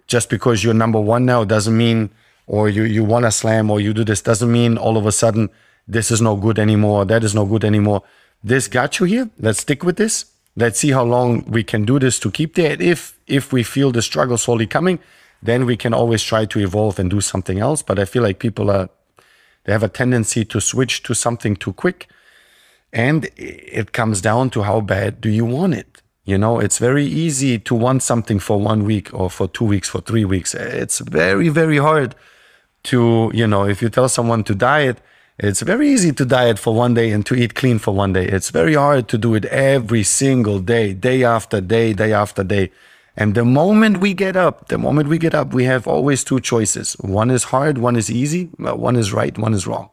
Just 0.07 0.29
because 0.29 0.63
you're 0.63 0.73
number 0.73 0.99
one 0.99 1.25
now 1.25 1.43
doesn't 1.43 1.77
mean, 1.77 2.09
or 2.47 2.67
you, 2.67 2.83
you 2.83 3.03
want 3.03 3.25
to 3.25 3.31
slam 3.31 3.69
or 3.69 3.79
you 3.79 3.93
do 3.93 4.03
this 4.03 4.21
doesn't 4.21 4.51
mean 4.51 4.77
all 4.77 4.97
of 4.97 5.05
a 5.05 5.11
sudden 5.11 5.49
this 5.87 6.11
is 6.11 6.21
no 6.21 6.35
good 6.35 6.59
anymore. 6.59 7.05
That 7.05 7.23
is 7.23 7.33
no 7.33 7.45
good 7.45 7.63
anymore. 7.63 8.03
This 8.43 8.67
got 8.67 8.99
you 8.99 9.05
here. 9.05 9.29
Let's 9.39 9.59
stick 9.59 9.83
with 9.83 9.97
this. 9.97 10.25
Let's 10.55 10.79
see 10.79 10.91
how 10.91 11.03
long 11.03 11.43
we 11.45 11.63
can 11.63 11.85
do 11.85 11.99
this 11.99 12.19
to 12.19 12.31
keep 12.31 12.55
there. 12.55 12.75
If, 12.79 13.17
if 13.27 13.53
we 13.53 13.63
feel 13.63 13.91
the 13.91 14.01
struggle 14.01 14.37
slowly 14.37 14.67
coming, 14.67 14.99
then 15.41 15.65
we 15.65 15.77
can 15.77 15.93
always 15.93 16.21
try 16.21 16.45
to 16.45 16.59
evolve 16.59 16.99
and 16.99 17.09
do 17.09 17.21
something 17.21 17.59
else. 17.59 17.81
But 17.81 17.97
I 17.97 18.05
feel 18.05 18.23
like 18.23 18.39
people 18.39 18.69
are, 18.69 18.89
they 19.63 19.71
have 19.71 19.83
a 19.83 19.89
tendency 19.89 20.43
to 20.45 20.59
switch 20.59 21.03
to 21.03 21.13
something 21.13 21.55
too 21.55 21.73
quick. 21.73 22.07
And 22.91 23.29
it 23.37 23.91
comes 23.91 24.21
down 24.21 24.49
to 24.51 24.63
how 24.63 24.81
bad 24.81 25.21
do 25.21 25.29
you 25.29 25.45
want 25.45 25.75
it? 25.75 26.01
You 26.29 26.37
know, 26.37 26.59
it's 26.59 26.77
very 26.77 27.05
easy 27.05 27.57
to 27.57 27.73
want 27.73 28.03
something 28.03 28.37
for 28.37 28.59
one 28.59 28.85
week 28.85 29.11
or 29.15 29.31
for 29.31 29.47
two 29.47 29.65
weeks, 29.65 29.89
for 29.89 29.99
three 29.99 30.25
weeks. 30.25 30.53
It's 30.53 30.99
very, 30.99 31.49
very 31.49 31.79
hard 31.79 32.13
to, 32.83 33.31
you 33.33 33.47
know, 33.47 33.65
if 33.65 33.81
you 33.81 33.89
tell 33.89 34.07
someone 34.07 34.43
to 34.43 34.53
diet, 34.53 35.01
it's 35.39 35.61
very 35.61 35.89
easy 35.89 36.11
to 36.11 36.25
diet 36.25 36.59
for 36.59 36.75
one 36.75 36.93
day 36.93 37.09
and 37.09 37.25
to 37.25 37.33
eat 37.33 37.55
clean 37.55 37.79
for 37.79 37.95
one 37.95 38.13
day. 38.13 38.27
It's 38.27 38.51
very 38.51 38.75
hard 38.75 39.07
to 39.07 39.17
do 39.17 39.33
it 39.33 39.45
every 39.45 40.03
single 40.03 40.59
day, 40.59 40.93
day 40.93 41.23
after 41.23 41.61
day, 41.61 41.93
day 41.93 42.13
after 42.13 42.43
day. 42.43 42.69
And 43.17 43.33
the 43.33 43.43
moment 43.43 43.97
we 43.97 44.13
get 44.13 44.35
up, 44.35 44.67
the 44.67 44.77
moment 44.77 45.09
we 45.09 45.17
get 45.17 45.33
up, 45.33 45.51
we 45.51 45.63
have 45.63 45.87
always 45.87 46.23
two 46.23 46.39
choices. 46.39 46.93
One 46.99 47.31
is 47.31 47.45
hard, 47.45 47.79
one 47.79 47.95
is 47.95 48.11
easy, 48.11 48.51
one 48.59 48.97
is 48.97 49.11
right, 49.11 49.35
one 49.35 49.55
is 49.55 49.65
wrong. 49.65 49.89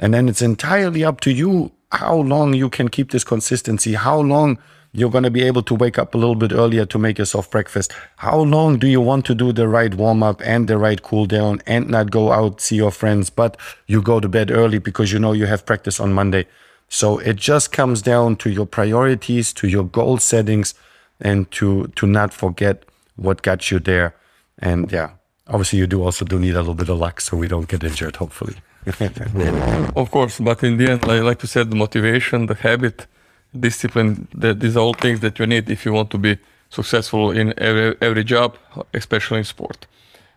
And 0.00 0.12
then 0.14 0.28
it's 0.28 0.42
entirely 0.42 1.04
up 1.04 1.20
to 1.20 1.30
you 1.30 1.70
how 1.92 2.16
long 2.16 2.54
you 2.54 2.70
can 2.70 2.88
keep 2.88 3.12
this 3.12 3.22
consistency, 3.22 3.94
how 3.94 4.18
long 4.18 4.58
you're 4.92 5.10
going 5.10 5.24
to 5.24 5.30
be 5.30 5.42
able 5.42 5.62
to 5.62 5.74
wake 5.74 5.98
up 5.98 6.14
a 6.14 6.18
little 6.18 6.34
bit 6.34 6.52
earlier 6.52 6.84
to 6.84 6.98
make 6.98 7.18
yourself 7.18 7.50
breakfast. 7.50 7.92
How 8.16 8.40
long 8.40 8.78
do 8.78 8.88
you 8.88 9.00
want 9.00 9.24
to 9.26 9.34
do 9.34 9.52
the 9.52 9.68
right 9.68 9.94
warm 9.94 10.22
up 10.22 10.40
and 10.44 10.66
the 10.66 10.78
right 10.78 11.00
cool 11.00 11.26
down 11.26 11.62
and 11.66 11.88
not 11.88 12.10
go 12.10 12.32
out, 12.32 12.60
see 12.60 12.76
your 12.76 12.90
friends, 12.90 13.30
but 13.30 13.56
you 13.86 14.02
go 14.02 14.18
to 14.18 14.28
bed 14.28 14.50
early 14.50 14.78
because 14.78 15.12
you 15.12 15.18
know 15.18 15.32
you 15.32 15.46
have 15.46 15.64
practice 15.64 16.00
on 16.00 16.12
Monday? 16.12 16.46
So 16.88 17.18
it 17.18 17.36
just 17.36 17.70
comes 17.70 18.02
down 18.02 18.36
to 18.36 18.50
your 18.50 18.66
priorities, 18.66 19.52
to 19.54 19.68
your 19.68 19.84
goal 19.84 20.18
settings, 20.18 20.74
and 21.20 21.48
to 21.52 21.86
to 21.94 22.06
not 22.06 22.34
forget 22.34 22.84
what 23.14 23.42
got 23.42 23.70
you 23.70 23.78
there. 23.78 24.16
And 24.58 24.90
yeah, 24.90 25.10
obviously 25.46 25.78
you 25.78 25.86
do 25.86 26.02
also 26.02 26.24
do 26.24 26.38
need 26.40 26.54
a 26.54 26.58
little 26.58 26.74
bit 26.74 26.88
of 26.88 26.98
luck 26.98 27.20
so 27.20 27.36
we 27.36 27.46
don't 27.46 27.68
get 27.68 27.84
injured, 27.84 28.16
hopefully. 28.16 28.56
of 29.96 30.10
course, 30.10 30.40
but 30.40 30.64
in 30.64 30.78
the 30.78 30.90
end, 30.90 31.06
like, 31.06 31.22
like 31.22 31.42
you 31.42 31.48
said, 31.48 31.70
the 31.70 31.76
motivation, 31.76 32.46
the 32.46 32.54
habit, 32.54 33.06
discipline, 33.58 34.28
the, 34.34 34.54
these 34.54 34.76
are 34.76 34.80
all 34.80 34.94
things 34.94 35.20
that 35.20 35.38
you 35.38 35.46
need 35.46 35.70
if 35.70 35.84
you 35.84 35.92
want 35.92 36.10
to 36.10 36.18
be 36.18 36.38
successful 36.68 37.30
in 37.30 37.52
every, 37.58 37.96
every 38.00 38.24
job, 38.24 38.56
especially 38.94 39.38
in 39.38 39.44
sport. 39.44 39.86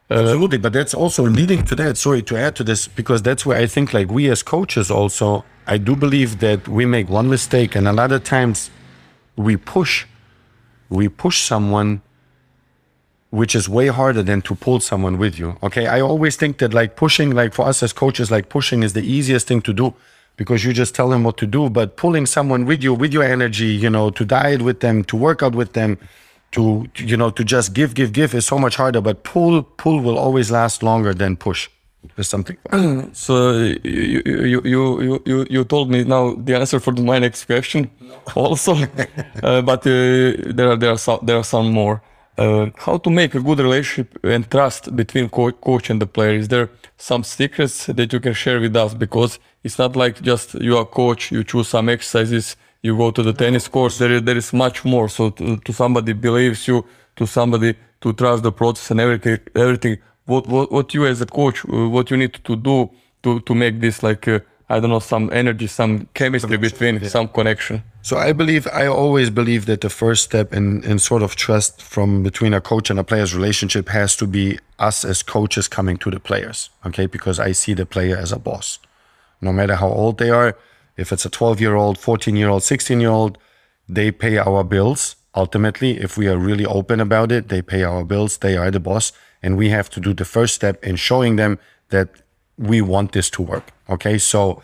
Uh, 0.10 0.16
Absolutely, 0.16 0.58
but 0.58 0.74
that's 0.74 0.94
also 0.94 1.24
leading 1.24 1.64
to 1.66 1.76
that. 1.76 1.98
Sorry 1.98 2.22
to 2.24 2.38
add 2.38 2.56
to 2.56 2.64
this, 2.64 2.88
because 2.88 3.22
that's 3.22 3.46
where 3.46 3.58
I 3.58 3.68
think, 3.68 3.94
like 3.94 4.10
we 4.10 4.30
as 4.30 4.44
coaches, 4.44 4.90
also, 4.92 5.46
I 5.68 5.78
do 5.78 5.96
believe 5.96 6.40
that 6.40 6.68
we 6.68 6.86
make 6.86 7.10
one 7.10 7.30
mistake, 7.30 7.76
and 7.76 7.88
a 7.88 7.94
lot 7.94 8.12
of 8.12 8.24
times 8.24 8.70
we 9.36 9.58
push, 9.58 10.06
we 10.90 11.08
push 11.08 11.42
someone 11.42 12.02
which 13.30 13.56
is 13.56 13.68
way 13.68 13.88
harder 13.88 14.22
than 14.22 14.44
to 14.44 14.54
pull 14.54 14.80
someone 14.80 15.18
with 15.18 15.40
you. 15.40 15.58
Okay. 15.64 15.88
I 15.88 16.00
always 16.02 16.36
think 16.36 16.60
that 16.60 16.72
like 16.72 16.96
pushing, 16.96 17.32
like 17.32 17.52
for 17.52 17.66
us 17.66 17.82
as 17.82 17.92
coaches, 17.92 18.30
like 18.30 18.48
pushing 18.48 18.84
is 18.84 18.94
the 18.94 19.02
easiest 19.02 19.48
thing 19.48 19.60
to 19.64 19.74
do 19.74 19.96
because 20.38 20.64
you 20.64 20.74
just 20.74 20.96
tell 20.96 21.10
them 21.10 21.24
what 21.24 21.38
to 21.38 21.48
do. 21.48 21.70
But 21.70 21.98
pulling 21.98 22.26
someone 22.26 22.66
with 22.66 22.84
you, 22.84 22.94
with 22.94 23.14
your 23.14 23.24
energy, 23.24 23.68
you 23.68 23.90
know, 23.90 24.10
to 24.12 24.26
diet 24.26 24.62
with 24.62 24.80
them, 24.80 25.04
to 25.06 25.16
work 25.16 25.44
out 25.44 25.56
with 25.56 25.74
them, 25.74 25.98
to, 26.52 26.88
you 26.96 27.18
know, 27.18 27.30
to 27.32 27.44
just 27.44 27.74
give, 27.74 27.94
give, 27.94 28.14
give 28.14 28.34
is 28.34 28.46
so 28.46 28.58
much 28.58 28.76
harder. 28.76 29.02
But 29.02 29.24
pull, 29.24 29.64
pull 29.64 30.00
will 30.00 30.18
always 30.18 30.52
last 30.52 30.84
longer 30.84 31.14
than 31.14 31.38
push. 31.38 31.70
There's 32.16 32.28
something. 32.28 32.58
so 33.14 33.54
you, 33.84 34.22
you, 34.26 34.62
you, 34.66 35.22
you, 35.26 35.48
you, 35.50 35.64
told 35.64 35.90
me 35.90 36.04
now 36.04 36.36
the 36.36 36.56
answer 36.56 36.80
for 36.80 36.92
my 36.92 37.18
next 37.20 37.46
question 37.46 37.90
also, 38.36 38.76
uh, 39.44 39.62
but 39.62 39.88
uh, 39.88 40.36
there 40.54 40.72
are, 40.72 40.76
there 40.76 40.92
are 40.92 40.98
some, 40.98 41.20
there 41.24 41.38
are 41.38 41.44
some 41.46 41.72
more 41.72 42.02
uh, 42.38 42.68
how 42.78 42.98
to 42.98 43.10
make 43.10 43.36
a 43.36 43.40
good 43.40 43.60
relationship 43.60 44.18
and 44.24 44.50
trust 44.50 44.96
between 44.96 45.30
co 45.30 45.52
coach 45.52 45.90
and 45.90 46.02
the 46.02 46.08
player? 46.08 46.34
Is 46.34 46.48
there 46.48 46.70
some 46.98 47.24
secrets 47.24 47.86
that 47.88 48.12
you 48.12 48.20
can 48.20 48.34
share 48.34 48.60
with 48.60 48.76
us? 48.76 48.94
Because 48.94 49.40
it's 49.64 49.78
not 49.78 49.96
like 49.96 50.22
just 50.22 50.56
you 50.56 50.78
are 50.78 50.86
coach 50.86 51.32
you 51.32 51.44
choose 51.44 51.68
some 51.68 51.90
exercises 51.90 52.56
you 52.82 52.98
go 52.98 53.12
to 53.12 53.24
the 53.24 53.34
tennis 53.34 53.68
course 53.68 53.98
there 53.98 54.12
is, 54.12 54.24
there 54.24 54.38
is 54.38 54.52
much 54.52 54.84
more. 54.84 55.08
So 55.10 55.30
to, 55.32 55.58
to 55.58 55.74
somebody 55.74 56.14
believes 56.14 56.68
you 56.68 56.86
to 57.16 57.26
somebody 57.26 57.76
to 58.02 58.14
trust 58.14 58.44
the 58.44 58.52
process 58.52 58.92
and 58.92 59.00
everything 59.00 59.40
everything. 59.56 59.98
What 60.26 60.48
what, 60.48 60.72
what 60.72 60.94
you 60.94 61.06
as 61.06 61.22
a 61.22 61.26
coach 61.26 61.66
uh, 61.66 61.90
what 61.90 62.10
you 62.12 62.18
need 62.18 62.34
to 62.34 62.56
do 62.56 62.90
to 63.24 63.40
to 63.42 63.56
make 63.56 63.80
this 63.80 64.04
like 64.04 64.28
uh, 64.28 64.40
I 64.70 64.80
don't 64.80 64.90
know, 64.90 65.00
some 65.00 65.30
energy, 65.34 65.68
some 65.68 66.08
chemistry 66.14 66.58
between, 66.58 67.00
yeah. 67.00 67.10
some 67.10 67.28
connection. 67.28 67.84
So 68.02 68.18
I 68.18 68.34
believe, 68.34 68.68
I 68.74 68.88
always 68.88 69.30
believe 69.30 69.66
that 69.66 69.82
the 69.82 69.90
first 69.90 70.24
step 70.24 70.54
in, 70.54 70.84
in 70.84 71.00
sort 71.00 71.22
of 71.22 71.36
trust 71.36 71.82
from 71.82 72.24
between 72.24 72.54
a 72.54 72.62
coach 72.62 72.90
and 72.90 73.00
a 73.00 73.04
player's 73.04 73.36
relationship 73.36 73.90
has 73.90 74.16
to 74.18 74.28
be 74.28 74.60
us 74.80 75.04
as 75.04 75.22
coaches 75.22 75.68
coming 75.68 75.98
to 75.98 76.10
the 76.10 76.20
players, 76.20 76.70
okay? 76.86 77.06
Because 77.08 77.40
I 77.40 77.52
see 77.52 77.74
the 77.74 77.86
player 77.86 78.18
as 78.18 78.32
a 78.32 78.40
boss. 78.40 78.80
No 79.42 79.52
matter 79.52 79.76
how 79.76 79.90
old 79.90 80.18
they 80.18 80.30
are, 80.30 80.58
if 80.96 81.12
it's 81.12 81.26
a 81.26 81.30
12 81.30 81.60
year 81.60 81.76
old, 81.76 81.98
14 81.98 82.36
year 82.36 82.50
old, 82.50 82.64
16 82.64 83.00
year 83.00 83.10
old, 83.10 83.38
they 83.90 84.12
pay 84.12 84.38
our 84.38 84.64
bills. 84.64 85.18
Ultimately, 85.36 86.00
if 86.00 86.18
we 86.18 86.28
are 86.28 86.38
really 86.38 86.66
open 86.66 87.00
about 87.00 87.32
it, 87.32 87.50
they 87.50 87.62
pay 87.62 87.84
our 87.84 88.06
bills, 88.06 88.38
they 88.38 88.56
are 88.56 88.72
the 88.72 88.80
boss. 88.80 89.12
And 89.42 89.58
we 89.58 89.70
have 89.70 89.90
to 89.90 90.00
do 90.00 90.14
the 90.14 90.26
first 90.26 90.54
step 90.54 90.82
in 90.84 90.96
showing 90.96 91.36
them 91.36 91.60
that 91.90 92.10
we 92.58 92.82
want 92.82 93.12
this 93.12 93.30
to 93.32 93.42
work. 93.42 93.73
Okay, 93.94 94.18
so 94.18 94.62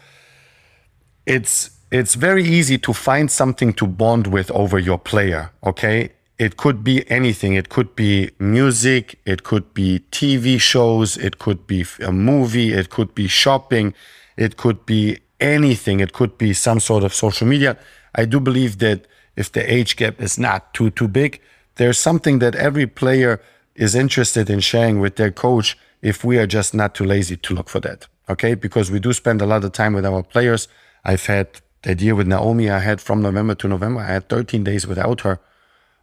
it's 1.26 1.72
it's 1.92 2.16
very 2.16 2.44
easy 2.44 2.78
to 2.80 2.94
find 2.94 3.30
something 3.32 3.74
to 3.74 3.86
bond 3.88 4.28
with 4.28 4.50
over 4.52 4.78
your 4.80 4.98
player. 4.98 5.52
Okay, 5.64 6.12
it 6.38 6.58
could 6.58 6.84
be 6.84 7.10
anything. 7.10 7.54
It 7.54 7.70
could 7.70 7.96
be 7.96 8.32
music. 8.40 9.20
It 9.26 9.44
could 9.44 9.74
be 9.74 10.02
TV 10.12 10.60
shows. 10.60 11.18
It 11.18 11.38
could 11.38 11.68
be 11.68 11.86
a 12.02 12.12
movie. 12.12 12.74
It 12.74 12.90
could 12.90 13.14
be 13.14 13.28
shopping. 13.28 13.94
It 14.38 14.58
could 14.58 14.86
be 14.86 15.20
anything. 15.40 16.00
It 16.00 16.14
could 16.14 16.38
be 16.38 16.54
some 16.54 16.80
sort 16.80 17.04
of 17.04 17.14
social 17.14 17.48
media. 17.48 17.78
I 18.16 18.26
do 18.26 18.40
believe 18.40 18.80
that 18.80 19.06
if 19.36 19.52
the 19.52 19.64
age 19.72 19.96
gap 19.96 20.22
is 20.22 20.40
not 20.40 20.74
too 20.74 20.90
too 20.90 21.08
big, 21.08 21.42
there's 21.76 22.00
something 22.00 22.40
that 22.40 22.56
every 22.56 22.88
player 22.88 23.42
is 23.76 23.96
interested 23.96 24.50
in 24.50 24.60
sharing 24.60 25.00
with 25.00 25.16
their 25.16 25.32
coach 25.32 25.78
if 26.02 26.24
we 26.24 26.38
are 26.38 26.48
just 26.48 26.74
not 26.74 26.96
too 26.96 27.06
lazy 27.06 27.38
to 27.38 27.54
look 27.54 27.70
for 27.70 27.80
that. 27.80 28.08
Okay. 28.30 28.54
Because 28.54 28.92
we 28.92 29.00
do 29.00 29.14
spend 29.14 29.42
a 29.42 29.46
lot 29.46 29.64
of 29.64 29.72
time 29.72 29.94
with 29.94 30.06
our 30.06 30.24
players. 30.24 30.68
I've 31.04 31.26
had 31.26 31.62
that 31.84 32.02
year 32.02 32.16
with 32.16 32.28
Naomi, 32.28 32.70
I 32.70 32.80
had 32.80 33.00
from 33.02 33.22
November 33.22 33.56
to 33.56 33.68
November, 33.68 34.02
I 34.02 34.08
had 34.08 34.30
13 34.30 34.64
days 34.64 34.86
without 34.86 35.22
her. 35.22 35.40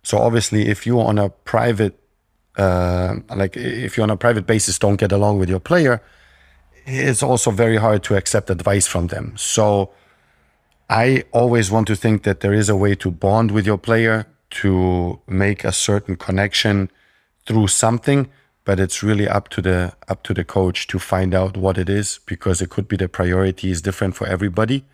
So 0.02 0.18
obviously, 0.18 0.68
if 0.68 0.86
you're 0.86 1.04
on 1.04 1.18
a 1.18 1.28
private, 1.28 1.98
uh, 2.56 3.16
like 3.34 3.56
if 3.56 3.96
you're 3.96 4.04
on 4.04 4.10
a 4.10 4.16
private 4.16 4.46
basis, 4.46 4.78
don't 4.78 4.96
get 4.96 5.12
along 5.12 5.38
with 5.38 5.48
your 5.48 5.60
player, 5.60 6.00
it's 6.86 7.22
also 7.22 7.50
very 7.50 7.76
hard 7.76 8.02
to 8.04 8.16
accept 8.16 8.48
advice 8.48 8.86
from 8.86 9.08
them. 9.08 9.34
So 9.36 9.90
I 10.88 11.24
always 11.32 11.70
want 11.70 11.88
to 11.88 11.96
think 11.96 12.22
that 12.22 12.40
there 12.40 12.54
is 12.54 12.68
a 12.68 12.76
way 12.76 12.94
to 12.94 13.10
bond 13.10 13.50
with 13.50 13.66
your 13.66 13.78
player, 13.78 14.26
to 14.48 15.20
make 15.26 15.64
a 15.64 15.72
certain 15.72 16.16
connection 16.16 16.88
through 17.46 17.66
something 17.66 18.28
but 18.66 18.80
it's 18.80 19.02
really 19.02 19.26
up 19.26 19.48
to 19.48 19.62
the 19.62 19.94
up 20.08 20.22
to 20.24 20.34
the 20.34 20.44
coach 20.44 20.86
to 20.88 20.98
find 20.98 21.34
out 21.34 21.56
what 21.56 21.78
it 21.78 21.88
is 21.88 22.20
because 22.26 22.60
it 22.60 22.68
could 22.68 22.88
be 22.88 22.96
the 22.96 23.08
priority 23.08 23.70
is 23.70 23.80
different 23.80 24.14
for 24.14 24.26
everybody. 24.26 24.84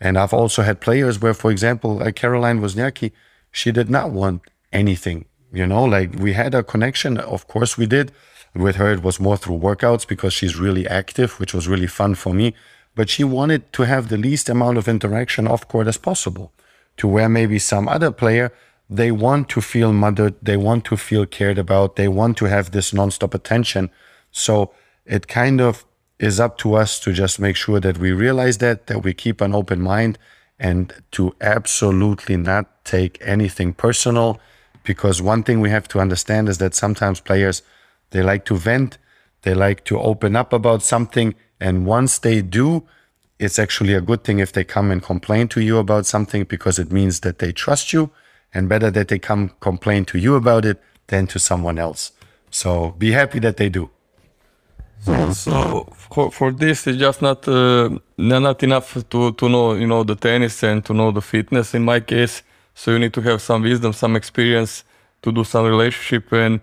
And 0.00 0.18
i've 0.18 0.34
also 0.40 0.62
had 0.62 0.80
players 0.80 1.20
where 1.22 1.36
for 1.42 1.50
example 1.52 1.92
caroline 2.20 2.60
wozniacki 2.60 3.12
she 3.52 3.70
did 3.78 3.88
not 3.96 4.10
want 4.10 4.38
anything 4.72 5.18
you 5.52 5.66
know 5.72 5.84
like 5.84 6.10
we 6.26 6.32
had 6.32 6.54
a 6.54 6.64
connection 6.72 7.12
of 7.18 7.46
course 7.46 7.78
we 7.78 7.86
did. 7.86 8.10
With 8.54 8.76
her 8.76 8.90
it 8.96 9.02
was 9.02 9.18
more 9.26 9.38
through 9.38 9.60
workouts 9.68 10.04
because 10.12 10.32
she's 10.38 10.56
really 10.64 10.86
active 11.00 11.38
which 11.40 11.54
was 11.54 11.68
really 11.72 11.90
fun 12.00 12.14
for 12.14 12.34
me. 12.40 12.48
But 12.94 13.08
she 13.08 13.24
wanted 13.24 13.62
to 13.76 13.82
have 13.92 14.08
the 14.08 14.22
least 14.28 14.50
amount 14.50 14.76
of 14.78 14.88
interaction 14.88 15.44
off 15.52 15.66
court 15.72 15.86
as 15.86 15.98
possible 16.10 16.52
to 16.98 17.08
where 17.08 17.30
maybe 17.38 17.58
some 17.58 17.88
other 17.88 18.10
player 18.10 18.52
they 18.96 19.10
want 19.10 19.48
to 19.48 19.60
feel 19.60 19.92
mothered, 19.92 20.34
they 20.42 20.56
want 20.56 20.84
to 20.86 20.96
feel 20.96 21.24
cared 21.26 21.58
about, 21.58 21.96
they 21.96 22.08
want 22.08 22.36
to 22.38 22.44
have 22.44 22.70
this 22.70 22.92
nonstop 22.92 23.34
attention. 23.34 23.90
So 24.30 24.72
it 25.06 25.28
kind 25.28 25.60
of 25.60 25.84
is 26.18 26.38
up 26.38 26.58
to 26.58 26.74
us 26.74 27.00
to 27.00 27.12
just 27.12 27.40
make 27.40 27.56
sure 27.56 27.80
that 27.80 27.98
we 27.98 28.12
realize 28.12 28.58
that, 28.58 28.86
that 28.86 29.02
we 29.02 29.14
keep 29.14 29.40
an 29.40 29.54
open 29.54 29.80
mind 29.80 30.18
and 30.58 30.92
to 31.12 31.34
absolutely 31.40 32.36
not 32.36 32.84
take 32.84 33.18
anything 33.22 33.72
personal. 33.72 34.38
Because 34.84 35.22
one 35.22 35.42
thing 35.42 35.60
we 35.60 35.70
have 35.70 35.88
to 35.88 35.98
understand 35.98 36.48
is 36.48 36.58
that 36.58 36.74
sometimes 36.74 37.20
players, 37.20 37.62
they 38.10 38.22
like 38.22 38.44
to 38.44 38.56
vent, 38.56 38.98
they 39.42 39.54
like 39.54 39.84
to 39.84 39.98
open 39.98 40.36
up 40.36 40.52
about 40.52 40.82
something. 40.82 41.34
And 41.58 41.86
once 41.86 42.18
they 42.18 42.42
do, 42.42 42.86
it's 43.38 43.58
actually 43.58 43.94
a 43.94 44.00
good 44.00 44.22
thing 44.22 44.38
if 44.38 44.52
they 44.52 44.64
come 44.64 44.90
and 44.90 45.02
complain 45.02 45.48
to 45.48 45.60
you 45.60 45.78
about 45.78 46.06
something 46.06 46.44
because 46.44 46.78
it 46.78 46.92
means 46.92 47.20
that 47.20 47.38
they 47.38 47.52
trust 47.52 47.92
you 47.92 48.10
and 48.54 48.68
better 48.68 48.90
that 48.90 49.08
they 49.08 49.18
come 49.18 49.50
complain 49.60 50.04
to 50.06 50.18
you 50.18 50.34
about 50.34 50.64
it 50.64 50.80
than 51.06 51.26
to 51.26 51.38
someone 51.38 51.78
else. 51.78 52.12
So 52.50 52.94
be 52.98 53.12
happy 53.12 53.38
that 53.40 53.56
they 53.56 53.68
do. 53.68 53.90
So, 55.04 55.32
so 55.32 55.88
for, 55.94 56.30
for 56.30 56.52
this, 56.52 56.86
it's 56.86 56.98
just 56.98 57.22
not 57.22 57.48
uh, 57.48 57.90
not 58.16 58.62
enough 58.62 58.94
to 59.10 59.32
to 59.32 59.48
know 59.48 59.74
you 59.74 59.86
know 59.86 60.04
the 60.04 60.14
tennis 60.14 60.62
and 60.62 60.84
to 60.84 60.94
know 60.94 61.10
the 61.10 61.20
fitness. 61.20 61.74
In 61.74 61.82
my 61.82 61.98
case, 62.00 62.42
so 62.74 62.92
you 62.92 62.98
need 62.98 63.12
to 63.14 63.20
have 63.22 63.42
some 63.42 63.62
wisdom, 63.62 63.92
some 63.92 64.14
experience 64.14 64.84
to 65.22 65.32
do 65.32 65.42
some 65.42 65.66
relationship, 65.66 66.32
and 66.32 66.60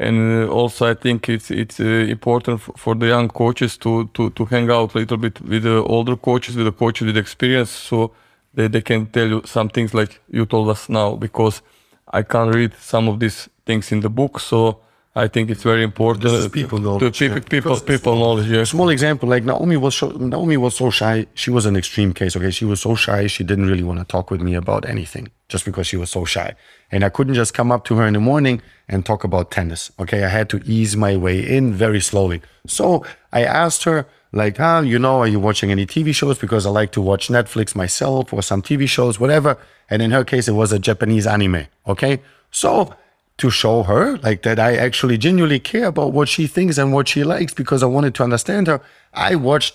and 0.00 0.48
also 0.48 0.90
I 0.90 0.94
think 0.94 1.28
it's 1.28 1.50
it's 1.50 1.78
uh, 1.78 1.84
important 1.84 2.60
for 2.60 2.96
the 2.96 3.06
young 3.06 3.28
coaches 3.28 3.76
to 3.78 4.10
to 4.14 4.30
to 4.30 4.44
hang 4.46 4.68
out 4.70 4.94
a 4.94 4.98
little 4.98 5.16
bit 5.18 5.40
with 5.42 5.62
the 5.62 5.82
older 5.84 6.16
coaches, 6.16 6.56
with 6.56 6.66
the 6.66 6.72
coaches 6.72 7.06
with 7.06 7.16
experience. 7.16 7.70
So 7.70 8.10
they, 8.56 8.66
they 8.68 8.80
can 8.80 9.06
tell 9.06 9.28
you 9.28 9.42
some 9.44 9.68
things 9.68 9.94
like 9.94 10.20
you 10.28 10.44
told 10.46 10.68
us 10.70 10.88
now 10.88 11.14
because 11.14 11.62
I 12.08 12.22
can't 12.22 12.52
read 12.54 12.72
some 12.80 13.08
of 13.08 13.20
these 13.20 13.48
things 13.64 13.92
in 13.92 14.00
the 14.00 14.10
book. 14.10 14.40
So 14.40 14.80
I 15.14 15.28
think 15.28 15.50
it's 15.50 15.62
very 15.62 15.82
important. 15.82 16.52
people 16.52 16.78
knowledge. 16.78 17.18
To 17.18 17.28
people, 17.28 17.40
people, 17.40 17.80
people 17.80 18.16
knowledge. 18.16 18.48
Yeah. 18.48 18.64
Small 18.64 18.88
example, 18.90 19.28
like 19.28 19.44
Naomi 19.44 19.76
was 19.76 19.94
so, 19.94 20.08
Naomi 20.10 20.56
was 20.56 20.76
so 20.76 20.90
shy. 20.90 21.26
She 21.34 21.50
was 21.50 21.64
an 21.64 21.76
extreme 21.76 22.12
case. 22.12 22.36
Okay, 22.36 22.50
she 22.50 22.64
was 22.64 22.80
so 22.80 22.94
shy. 22.94 23.26
She 23.26 23.44
didn't 23.44 23.66
really 23.66 23.82
want 23.82 23.98
to 23.98 24.04
talk 24.04 24.30
with 24.30 24.40
me 24.40 24.54
about 24.54 24.86
anything, 24.86 25.30
just 25.48 25.64
because 25.64 25.86
she 25.86 25.96
was 25.96 26.10
so 26.10 26.24
shy. 26.24 26.54
And 26.90 27.02
I 27.02 27.08
couldn't 27.08 27.34
just 27.34 27.54
come 27.54 27.72
up 27.72 27.84
to 27.86 27.96
her 27.96 28.06
in 28.06 28.14
the 28.14 28.20
morning 28.20 28.60
and 28.88 29.06
talk 29.06 29.24
about 29.24 29.50
tennis. 29.50 29.90
Okay, 29.98 30.22
I 30.24 30.28
had 30.28 30.48
to 30.50 30.60
ease 30.66 30.96
my 30.96 31.16
way 31.16 31.40
in 31.40 31.72
very 31.72 32.00
slowly. 32.00 32.42
So 32.66 33.04
I 33.32 33.44
asked 33.44 33.84
her, 33.84 34.06
like, 34.36 34.60
ah, 34.60 34.80
you 34.80 34.98
know, 34.98 35.20
are 35.20 35.26
you 35.26 35.40
watching 35.40 35.70
any 35.70 35.86
TV 35.86 36.14
shows? 36.14 36.38
Because 36.38 36.66
I 36.66 36.70
like 36.70 36.92
to 36.92 37.00
watch 37.00 37.28
Netflix 37.28 37.74
myself 37.74 38.32
or 38.32 38.42
some 38.42 38.62
TV 38.62 38.88
shows, 38.88 39.18
whatever. 39.18 39.58
And 39.90 40.02
in 40.02 40.10
her 40.10 40.24
case, 40.24 40.46
it 40.48 40.52
was 40.52 40.72
a 40.72 40.78
Japanese 40.78 41.26
anime. 41.26 41.66
Okay. 41.86 42.20
So 42.50 42.94
to 43.38 43.50
show 43.50 43.82
her 43.82 44.16
like 44.18 44.42
that 44.42 44.58
I 44.58 44.76
actually 44.76 45.18
genuinely 45.18 45.60
care 45.60 45.86
about 45.86 46.12
what 46.12 46.28
she 46.28 46.46
thinks 46.46 46.78
and 46.78 46.92
what 46.92 47.08
she 47.08 47.22
likes 47.22 47.52
because 47.52 47.82
I 47.82 47.86
wanted 47.86 48.14
to 48.16 48.24
understand 48.24 48.66
her, 48.66 48.80
I 49.12 49.34
watched 49.34 49.74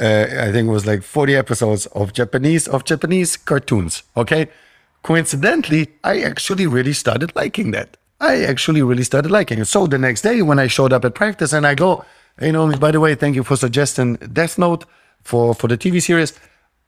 uh, 0.00 0.26
I 0.46 0.52
think 0.52 0.68
it 0.68 0.72
was 0.72 0.86
like 0.86 1.02
40 1.02 1.34
episodes 1.34 1.86
of 1.86 2.12
Japanese 2.12 2.68
of 2.68 2.84
Japanese 2.84 3.36
cartoons. 3.36 4.02
Okay. 4.16 4.48
coincidentally, 5.02 5.88
I 6.02 6.20
actually 6.20 6.66
really 6.66 6.92
started 6.92 7.34
liking 7.34 7.70
that. 7.72 7.96
I 8.20 8.42
actually 8.42 8.82
really 8.82 9.04
started 9.04 9.30
liking 9.30 9.58
it. 9.60 9.66
So 9.66 9.86
the 9.86 9.98
next 9.98 10.22
day 10.22 10.42
when 10.42 10.58
I 10.58 10.66
showed 10.66 10.92
up 10.92 11.04
at 11.04 11.14
practice 11.14 11.52
and 11.52 11.66
I 11.66 11.74
go, 11.74 12.04
you 12.40 12.52
know, 12.52 12.76
by 12.76 12.90
the 12.90 13.00
way, 13.00 13.14
thank 13.14 13.36
you 13.36 13.44
for 13.44 13.56
suggesting 13.56 14.16
Death 14.16 14.58
Note 14.58 14.84
for, 15.22 15.54
for 15.54 15.68
the 15.68 15.78
TV 15.78 16.02
series. 16.02 16.32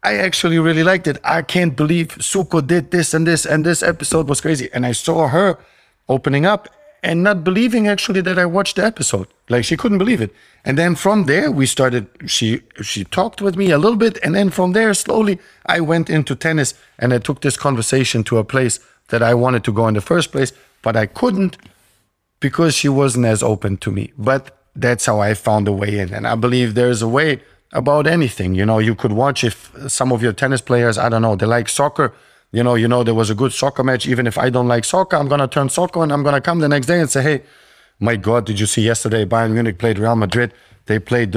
I 0.02 0.16
actually 0.16 0.58
really 0.58 0.82
liked 0.82 1.06
it. 1.06 1.18
I 1.24 1.42
can't 1.42 1.76
believe 1.76 2.08
Suko 2.18 2.66
did 2.66 2.90
this 2.90 3.12
and 3.12 3.26
this, 3.26 3.44
and 3.44 3.64
this 3.64 3.82
episode 3.82 4.28
was 4.28 4.40
crazy. 4.40 4.70
And 4.72 4.86
I 4.86 4.92
saw 4.92 5.28
her 5.28 5.58
opening 6.08 6.46
up 6.46 6.68
and 7.02 7.22
not 7.22 7.44
believing 7.44 7.88
actually 7.88 8.20
that 8.22 8.38
I 8.38 8.46
watched 8.46 8.76
the 8.76 8.84
episode. 8.84 9.28
Like 9.48 9.64
she 9.64 9.76
couldn't 9.76 9.98
believe 9.98 10.20
it. 10.20 10.34
And 10.64 10.76
then 10.76 10.94
from 10.94 11.24
there 11.24 11.50
we 11.50 11.66
started 11.66 12.06
she 12.26 12.62
she 12.82 13.04
talked 13.04 13.40
with 13.40 13.56
me 13.56 13.70
a 13.70 13.78
little 13.78 13.96
bit 13.96 14.18
and 14.22 14.34
then 14.34 14.50
from 14.50 14.72
there 14.72 14.92
slowly 14.92 15.38
I 15.66 15.80
went 15.80 16.10
into 16.10 16.34
tennis 16.34 16.74
and 16.98 17.14
I 17.14 17.18
took 17.18 17.40
this 17.40 17.56
conversation 17.56 18.22
to 18.24 18.38
a 18.38 18.44
place 18.44 18.80
that 19.08 19.22
I 19.22 19.34
wanted 19.34 19.64
to 19.64 19.72
go 19.72 19.88
in 19.88 19.94
the 19.94 20.00
first 20.00 20.30
place, 20.30 20.52
but 20.82 20.96
I 20.96 21.06
couldn't 21.06 21.56
because 22.38 22.74
she 22.74 22.88
wasn't 22.88 23.26
as 23.26 23.42
open 23.42 23.76
to 23.78 23.90
me. 23.90 24.12
But 24.16 24.56
that's 24.74 25.06
how 25.06 25.20
I 25.20 25.35
found 25.35 25.68
a 25.68 25.72
way 25.72 25.98
in. 25.98 26.14
And 26.14 26.26
I 26.26 26.35
believe 26.35 26.74
there's 26.74 27.02
a 27.02 27.09
way 27.09 27.42
about 27.72 28.06
anything. 28.06 28.54
You 28.54 28.66
know, 28.66 28.78
you 28.78 28.94
could 28.94 29.12
watch 29.12 29.44
if 29.44 29.72
some 29.88 30.12
of 30.12 30.22
your 30.22 30.33
tennis 30.33 30.61
players, 30.61 30.98
I 30.98 31.09
don't 31.09 31.22
know, 31.22 31.37
they 31.37 31.46
like 31.46 31.68
soccer 31.68 32.12
you 32.52 32.64
know, 32.64 32.74
you 32.74 32.88
know, 32.88 33.04
there 33.04 33.14
was 33.14 33.30
a 33.30 33.35
good 33.35 33.52
soccer 33.52 33.85
match. 33.85 34.06
Even 34.06 34.26
if 34.26 34.37
I 34.37 34.50
don't 34.50 34.66
like 34.66 34.85
soccer, 34.85 35.16
I'm 35.16 35.28
gonna 35.28 35.46
turn 35.46 35.68
soccer 35.68 36.02
and 36.02 36.12
I'm 36.12 36.22
gonna 36.22 36.40
come 36.40 36.59
the 36.59 36.68
next 36.68 36.87
day 36.87 37.00
and 37.00 37.09
say, 37.09 37.22
hey, 37.22 37.42
my 38.00 38.16
God, 38.16 38.46
did 38.46 38.59
you 38.59 38.66
see 38.66 38.83
yesterday 38.83 39.24
Bayern 39.24 39.52
Munich 39.52 39.78
played 39.78 39.98
Real 39.98 40.16
Madrid? 40.16 40.52
They 40.87 40.98
played 40.98 41.33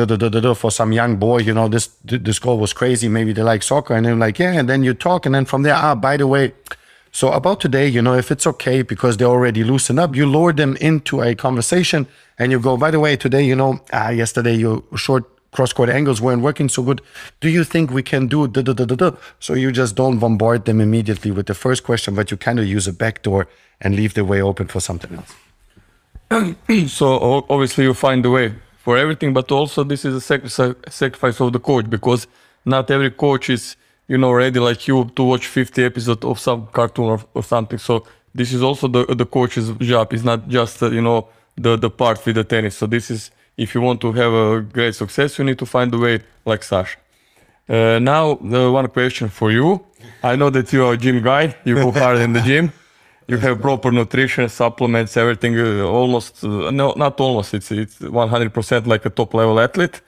for 0.58 0.72
some 0.72 0.92
young 0.92 1.18
boy, 1.18 1.40
you 1.40 1.54
know, 1.54 1.68
this 1.68 1.88
this 2.04 2.40
goal 2.40 2.58
was 2.58 2.74
crazy. 2.74 3.08
Maybe 3.08 3.34
they 3.34 3.44
like 3.44 3.62
soccer. 3.62 3.94
And 3.94 4.06
they're 4.06 4.16
like, 4.16 4.40
yeah. 4.40 4.54
And 4.54 4.68
then 4.68 4.84
you 4.84 4.96
talk. 4.96 5.28
And 5.28 5.36
then 5.36 5.46
from 5.46 5.62
there, 5.62 5.76
ah, 5.76 5.94
by 5.94 6.18
the 6.18 6.26
way, 6.26 6.54
so 7.16 7.32
about 7.32 7.62
today, 7.62 7.88
you 7.88 8.02
know, 8.02 8.16
if 8.16 8.32
it's 8.32 8.48
okay 8.48 8.82
because 8.82 9.18
they 9.18 9.26
already 9.26 9.64
loosened 9.64 10.00
up, 10.00 10.16
you 10.16 10.26
lure 10.26 10.52
them 10.52 10.76
into 10.78 11.22
a 11.22 11.36
conversation 11.36 12.08
and 12.40 12.52
you 12.52 12.60
go, 12.60 12.76
by 12.76 12.90
the 12.90 13.00
way, 13.00 13.16
today, 13.16 13.44
you 13.44 13.56
know, 13.56 13.80
ah, 13.94 14.10
yesterday 14.10 14.56
your 14.56 14.84
short 14.96 15.24
cross-court 15.52 15.90
angles 15.90 16.20
weren't 16.20 16.42
working 16.42 16.68
so 16.68 16.82
good. 16.82 17.02
Do 17.40 17.50
you 17.50 17.64
think 17.64 17.92
we 17.92 18.02
can 18.02 18.26
do 18.26 18.48
da 18.48 18.64
da 18.64 18.74
da 18.74 18.86
da 18.86 18.96
da? 18.96 19.12
So 19.40 19.54
you 19.54 19.72
just 19.72 19.96
don't 19.96 20.18
bombard 20.18 20.66
them 20.66 20.82
immediately 20.82 21.30
with 21.30 21.46
the 21.46 21.54
first 21.54 21.84
question, 21.84 22.16
but 22.16 22.32
you 22.32 22.38
kind 22.38 22.60
of 22.60 22.66
use 22.66 22.88
a 22.88 22.94
backdoor 22.94 23.48
and 23.80 23.96
leave 23.96 24.16
the 24.16 24.26
way 24.26 24.42
open 24.42 24.68
for 24.68 24.80
something 24.80 25.14
else. 25.14 25.36
so 26.92 27.46
obviously 27.48 27.84
you 27.84 27.94
find 27.94 28.26
the 28.26 28.32
way 28.32 28.56
for 28.80 28.98
everything, 28.98 29.34
but 29.34 29.52
also 29.52 29.84
this 29.84 30.04
is 30.04 30.16
a 30.16 30.22
sacrifice 30.90 31.40
of 31.40 31.54
the 31.54 31.60
coach 31.60 31.88
because 31.92 32.26
not 32.66 32.90
every 32.90 33.12
coach 33.12 33.52
is 33.52 33.76
you 34.08 34.18
know 34.18 34.32
ready 34.32 34.60
like 34.60 34.88
you 34.88 35.06
to 35.16 35.24
watch 35.24 35.48
50 35.48 35.84
episodes 35.84 36.26
of 36.26 36.40
some 36.40 36.68
cartoon 36.68 37.06
or, 37.06 37.20
or 37.34 37.44
something. 37.44 37.80
So 37.80 38.06
this 38.36 38.54
is 38.54 38.62
also 38.62 38.88
the 38.88 39.06
the 39.16 39.26
coach's 39.26 39.72
job. 39.80 40.14
It's 40.14 40.24
not 40.24 40.48
just 40.48 40.82
uh, 40.84 40.90
you 40.90 41.02
know 41.02 41.28
the 41.56 41.78
the 41.78 41.90
part 41.90 42.26
with 42.26 42.36
the 42.36 42.44
tennis. 42.44 42.76
So 42.78 42.88
this 42.88 43.10
is 43.12 43.32
if 43.58 43.76
you 43.76 43.82
want 43.82 44.02
to 44.02 44.12
have 44.14 44.34
a 44.34 44.62
great 44.62 44.96
success, 44.96 45.38
you 45.38 45.46
need 45.46 45.60
to 45.60 45.66
find 45.66 45.94
a 45.94 45.98
way 45.98 46.22
like 46.46 46.64
Sasha. 46.64 46.98
Uh, 47.70 48.00
now, 48.00 48.36
the 48.36 48.72
one 48.72 48.88
question 48.90 49.30
for 49.30 49.52
you. 49.52 49.86
I 50.22 50.36
know 50.36 50.50
that 50.50 50.74
you 50.74 50.86
are 50.86 50.94
a 50.94 50.98
gym 50.98 51.22
guy. 51.22 51.56
You 51.64 51.76
go 51.76 51.92
hard 51.92 52.18
in 52.18 52.34
the 52.34 52.42
gym. 52.50 52.72
You 53.28 53.38
have 53.38 53.62
proper 53.62 53.90
nutrition, 53.92 54.50
supplements, 54.50 55.16
everything. 55.16 55.58
Uh, 55.58 55.84
almost, 55.84 56.44
uh, 56.44 56.72
no, 56.72 56.94
not 56.98 57.20
almost. 57.22 57.54
It's 57.54 57.72
it's 57.72 58.00
100% 58.00 58.86
like 58.86 59.06
a 59.06 59.10
top 59.10 59.34
level 59.34 59.60
athlete. 59.60 60.02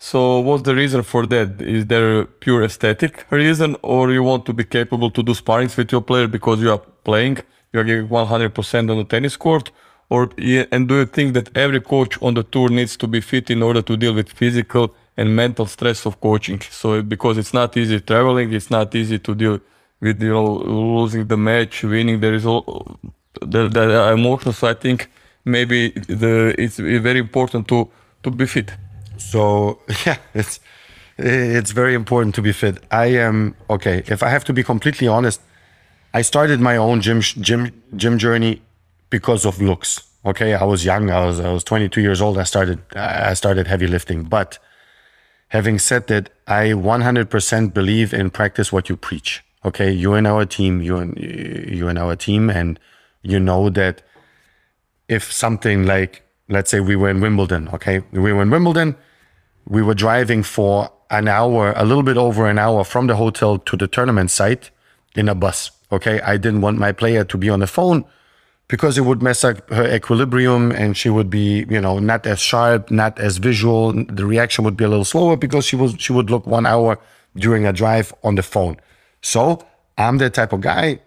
So, 0.00 0.38
what's 0.40 0.62
the 0.62 0.74
reason 0.76 1.02
for 1.02 1.26
that? 1.26 1.60
Is 1.60 1.86
there 1.86 2.20
a 2.20 2.24
pure 2.24 2.62
aesthetic 2.62 3.26
reason, 3.30 3.76
or 3.82 4.12
you 4.12 4.22
want 4.22 4.46
to 4.46 4.52
be 4.52 4.64
capable 4.64 5.10
to 5.10 5.22
do 5.24 5.32
sparrings 5.34 5.76
with 5.76 5.90
your 5.90 6.00
player 6.02 6.28
because 6.28 6.60
you 6.60 6.70
are 6.70 6.78
playing? 6.78 7.38
You 7.72 7.80
are 7.80 7.84
giving 7.84 8.08
100% 8.08 8.90
on 8.90 8.96
the 8.96 9.04
tennis 9.04 9.36
court, 9.36 9.72
or 10.08 10.30
and 10.72 10.88
do 10.88 10.94
you 11.00 11.06
think 11.06 11.34
that 11.34 11.56
every 11.56 11.80
coach 11.80 12.16
on 12.22 12.34
the 12.34 12.44
tour 12.44 12.68
needs 12.68 12.96
to 12.96 13.08
be 13.08 13.20
fit 13.20 13.50
in 13.50 13.60
order 13.62 13.82
to 13.82 13.96
deal 13.96 14.14
with 14.14 14.28
physical 14.30 14.94
and 15.16 15.34
mental 15.34 15.66
stress 15.66 16.06
of 16.06 16.20
coaching? 16.20 16.60
So 16.70 17.02
because 17.02 17.36
it's 17.36 17.52
not 17.52 17.76
easy 17.76 17.98
traveling, 18.00 18.52
it's 18.52 18.70
not 18.70 18.94
easy 18.94 19.18
to 19.18 19.34
deal 19.34 19.60
with 20.00 20.22
you 20.22 20.30
know 20.30 20.46
losing 20.98 21.26
the 21.26 21.36
match, 21.36 21.82
winning. 21.82 22.20
There 22.20 22.34
is 22.34 22.46
all 22.46 23.00
the, 23.42 23.68
the 23.68 24.12
emotions. 24.12 24.58
So 24.58 24.68
I 24.68 24.74
think 24.74 25.10
maybe 25.44 25.90
the 25.90 26.54
it's 26.56 26.76
very 26.76 27.18
important 27.18 27.66
to 27.68 27.90
to 28.22 28.30
be 28.30 28.46
fit. 28.46 28.70
So 29.18 29.80
yeah, 30.06 30.18
it's 30.34 30.60
it's 31.18 31.72
very 31.72 31.94
important 31.94 32.34
to 32.36 32.42
be 32.42 32.52
fit. 32.52 32.82
I 32.90 33.06
am 33.06 33.54
okay. 33.68 34.02
If 34.06 34.22
I 34.22 34.28
have 34.28 34.44
to 34.44 34.52
be 34.52 34.62
completely 34.62 35.08
honest, 35.08 35.40
I 36.14 36.22
started 36.22 36.60
my 36.60 36.76
own 36.76 37.00
gym 37.00 37.20
gym 37.20 37.72
gym 37.96 38.18
journey 38.18 38.62
because 39.10 39.44
of 39.44 39.60
looks. 39.60 40.04
Okay, 40.24 40.54
I 40.54 40.64
was 40.64 40.84
young. 40.84 41.10
I 41.10 41.24
was 41.26 41.40
I 41.40 41.52
was 41.52 41.64
22 41.64 42.00
years 42.00 42.20
old. 42.20 42.38
I 42.38 42.44
started 42.44 42.80
I 42.94 43.34
started 43.34 43.66
heavy 43.66 43.86
lifting. 43.86 44.24
But 44.24 44.58
having 45.48 45.78
said 45.78 46.06
that, 46.08 46.30
I 46.46 46.68
100% 46.68 47.74
believe 47.74 48.12
in 48.14 48.30
practice 48.30 48.72
what 48.72 48.88
you 48.88 48.96
preach. 48.96 49.44
Okay, 49.64 49.90
you 49.90 50.14
and 50.14 50.26
our 50.26 50.44
team, 50.44 50.80
you 50.80 50.96
and 50.98 51.16
you 51.18 51.88
and 51.88 51.98
our 51.98 52.14
team, 52.16 52.48
and 52.48 52.78
you 53.22 53.40
know 53.40 53.70
that 53.70 54.02
if 55.08 55.32
something 55.32 55.84
like 55.84 56.22
let's 56.48 56.70
say 56.70 56.80
we 56.80 56.96
were 56.96 57.10
in 57.10 57.20
Wimbledon. 57.20 57.68
Okay, 57.68 58.02
we 58.12 58.32
were 58.32 58.42
in 58.42 58.50
Wimbledon. 58.50 58.96
We 59.68 59.82
were 59.82 59.94
driving 59.94 60.42
for 60.42 60.90
an 61.10 61.28
hour, 61.28 61.72
a 61.76 61.84
little 61.84 62.02
bit 62.02 62.16
over 62.16 62.48
an 62.48 62.58
hour 62.58 62.84
from 62.84 63.06
the 63.06 63.16
hotel 63.16 63.58
to 63.58 63.76
the 63.76 63.86
tournament 63.86 64.30
site 64.30 64.70
in 65.14 65.28
a 65.28 65.34
bus. 65.34 65.70
Okay, 65.92 66.20
I 66.22 66.36
didn't 66.36 66.62
want 66.62 66.78
my 66.78 66.92
player 66.92 67.24
to 67.24 67.38
be 67.38 67.50
on 67.50 67.60
the 67.60 67.66
phone 67.66 68.04
because 68.68 68.98
it 68.98 69.02
would 69.02 69.22
mess 69.22 69.44
up 69.44 69.68
her 69.70 69.94
equilibrium 69.94 70.70
and 70.70 70.96
she 70.96 71.08
would 71.08 71.30
be, 71.30 71.66
you 71.68 71.80
know, 71.80 71.98
not 71.98 72.26
as 72.26 72.38
sharp, 72.40 72.90
not 72.90 73.18
as 73.18 73.38
visual. 73.38 73.92
The 73.92 74.26
reaction 74.26 74.64
would 74.64 74.76
be 74.76 74.84
a 74.84 74.88
little 74.88 75.04
slower 75.04 75.36
because 75.36 75.64
she 75.64 75.76
was 75.76 75.94
she 75.98 76.12
would 76.12 76.30
look 76.30 76.46
one 76.46 76.66
hour 76.66 76.98
during 77.36 77.66
a 77.66 77.72
drive 77.72 78.12
on 78.22 78.34
the 78.34 78.42
phone. 78.42 78.76
So 79.22 79.66
I'm 79.96 80.18
the 80.18 80.30
type 80.30 80.52
of 80.52 80.60
guy 80.60 81.00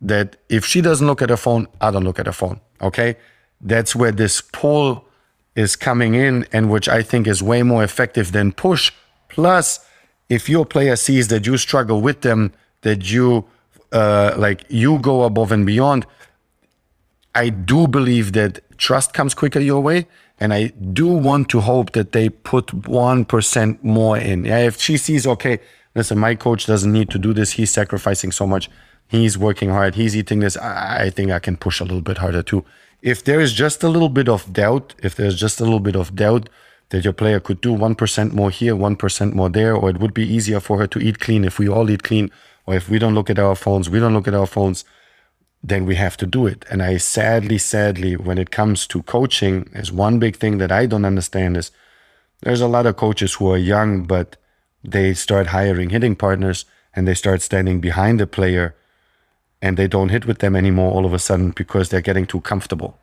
that 0.00 0.36
if 0.48 0.64
she 0.64 0.80
doesn't 0.80 1.06
look 1.06 1.22
at 1.22 1.30
her 1.30 1.36
phone, 1.36 1.68
I 1.80 1.90
don't 1.90 2.04
look 2.04 2.18
at 2.18 2.26
her 2.26 2.32
phone. 2.32 2.60
Okay. 2.80 3.16
That's 3.60 3.94
where 3.94 4.12
this 4.12 4.40
pull 4.40 5.04
is 5.54 5.76
coming 5.76 6.14
in 6.14 6.46
and 6.52 6.70
which 6.70 6.88
I 6.88 7.02
think 7.02 7.26
is 7.26 7.42
way 7.42 7.62
more 7.62 7.82
effective 7.82 8.32
than 8.32 8.52
push. 8.52 8.92
Plus, 9.28 9.80
if 10.28 10.48
your 10.48 10.64
player 10.64 10.96
sees 10.96 11.28
that 11.28 11.46
you 11.46 11.56
struggle 11.56 12.00
with 12.00 12.22
them, 12.22 12.52
that 12.82 13.10
you 13.10 13.44
uh, 13.92 14.34
like 14.36 14.64
you 14.68 14.98
go 14.98 15.24
above 15.24 15.50
and 15.50 15.66
beyond, 15.66 16.06
I 17.34 17.48
do 17.48 17.86
believe 17.86 18.32
that 18.32 18.60
trust 18.78 19.12
comes 19.12 19.34
quicker 19.34 19.60
your 19.60 19.80
way. 19.80 20.06
And 20.38 20.54
I 20.54 20.68
do 20.68 21.06
want 21.06 21.50
to 21.50 21.60
hope 21.60 21.92
that 21.92 22.12
they 22.12 22.30
put 22.30 22.68
1% 22.68 23.82
more 23.84 24.16
in. 24.16 24.46
Yeah, 24.46 24.60
if 24.60 24.80
she 24.80 24.96
sees, 24.96 25.26
okay, 25.26 25.60
listen, 25.94 26.18
my 26.18 26.34
coach 26.34 26.64
doesn't 26.64 26.90
need 26.90 27.10
to 27.10 27.18
do 27.18 27.34
this. 27.34 27.52
He's 27.52 27.70
sacrificing 27.70 28.32
so 28.32 28.46
much. 28.46 28.70
He's 29.06 29.36
working 29.36 29.68
hard. 29.68 29.96
He's 29.96 30.16
eating 30.16 30.40
this. 30.40 30.56
I, 30.56 31.04
I 31.04 31.10
think 31.10 31.30
I 31.30 31.40
can 31.40 31.58
push 31.58 31.80
a 31.80 31.84
little 31.84 32.00
bit 32.00 32.18
harder 32.18 32.42
too. 32.42 32.64
If 33.02 33.24
there 33.24 33.40
is 33.40 33.52
just 33.52 33.82
a 33.82 33.88
little 33.88 34.08
bit 34.08 34.28
of 34.28 34.52
doubt, 34.52 34.94
if 35.02 35.14
there's 35.14 35.38
just 35.38 35.60
a 35.60 35.64
little 35.64 35.80
bit 35.80 35.96
of 35.96 36.14
doubt 36.14 36.48
that 36.90 37.04
your 37.04 37.12
player 37.12 37.40
could 37.40 37.60
do 37.60 37.74
1% 37.74 38.32
more 38.32 38.50
here, 38.50 38.74
1% 38.74 39.32
more 39.32 39.48
there, 39.48 39.74
or 39.74 39.90
it 39.90 39.98
would 39.98 40.12
be 40.12 40.26
easier 40.26 40.60
for 40.60 40.78
her 40.78 40.86
to 40.88 40.98
eat 40.98 41.20
clean 41.20 41.44
if 41.44 41.58
we 41.58 41.68
all 41.68 41.88
eat 41.88 42.02
clean, 42.02 42.30
or 42.66 42.74
if 42.74 42.88
we 42.88 42.98
don't 42.98 43.14
look 43.14 43.30
at 43.30 43.38
our 43.38 43.54
phones, 43.54 43.88
we 43.88 44.00
don't 44.00 44.14
look 44.14 44.28
at 44.28 44.34
our 44.34 44.46
phones 44.46 44.84
then 45.62 45.84
we 45.84 45.94
have 45.96 46.16
to 46.18 46.26
do 46.26 46.46
it. 46.46 46.64
And 46.70 46.82
I 46.82 46.96
sadly, 46.96 47.58
sadly, 47.58 48.16
when 48.16 48.38
it 48.38 48.50
comes 48.50 48.86
to 48.88 49.02
coaching, 49.02 49.68
is 49.74 49.92
one 49.92 50.18
big 50.18 50.36
thing 50.36 50.58
that 50.58 50.72
I 50.72 50.86
don't 50.86 51.04
understand 51.04 51.56
is 51.56 51.70
there's 52.40 52.60
a 52.60 52.68
lot 52.68 52.86
of 52.86 52.96
coaches 52.96 53.34
who 53.34 53.50
are 53.50 53.58
young, 53.58 54.04
but 54.04 54.36
they 54.82 55.12
start 55.12 55.48
hiring 55.48 55.90
hitting 55.90 56.16
partners 56.16 56.64
and 56.94 57.06
they 57.06 57.14
start 57.14 57.42
standing 57.42 57.80
behind 57.80 58.18
the 58.18 58.26
player 58.26 58.74
and 59.62 59.76
they 59.76 59.88
don't 59.88 60.08
hit 60.08 60.26
with 60.26 60.38
them 60.38 60.56
anymore 60.56 60.92
all 60.92 61.04
of 61.04 61.12
a 61.12 61.18
sudden 61.18 61.50
because 61.50 61.88
they're 61.88 62.00
getting 62.00 62.26
too 62.26 62.40
comfortable. 62.40 62.98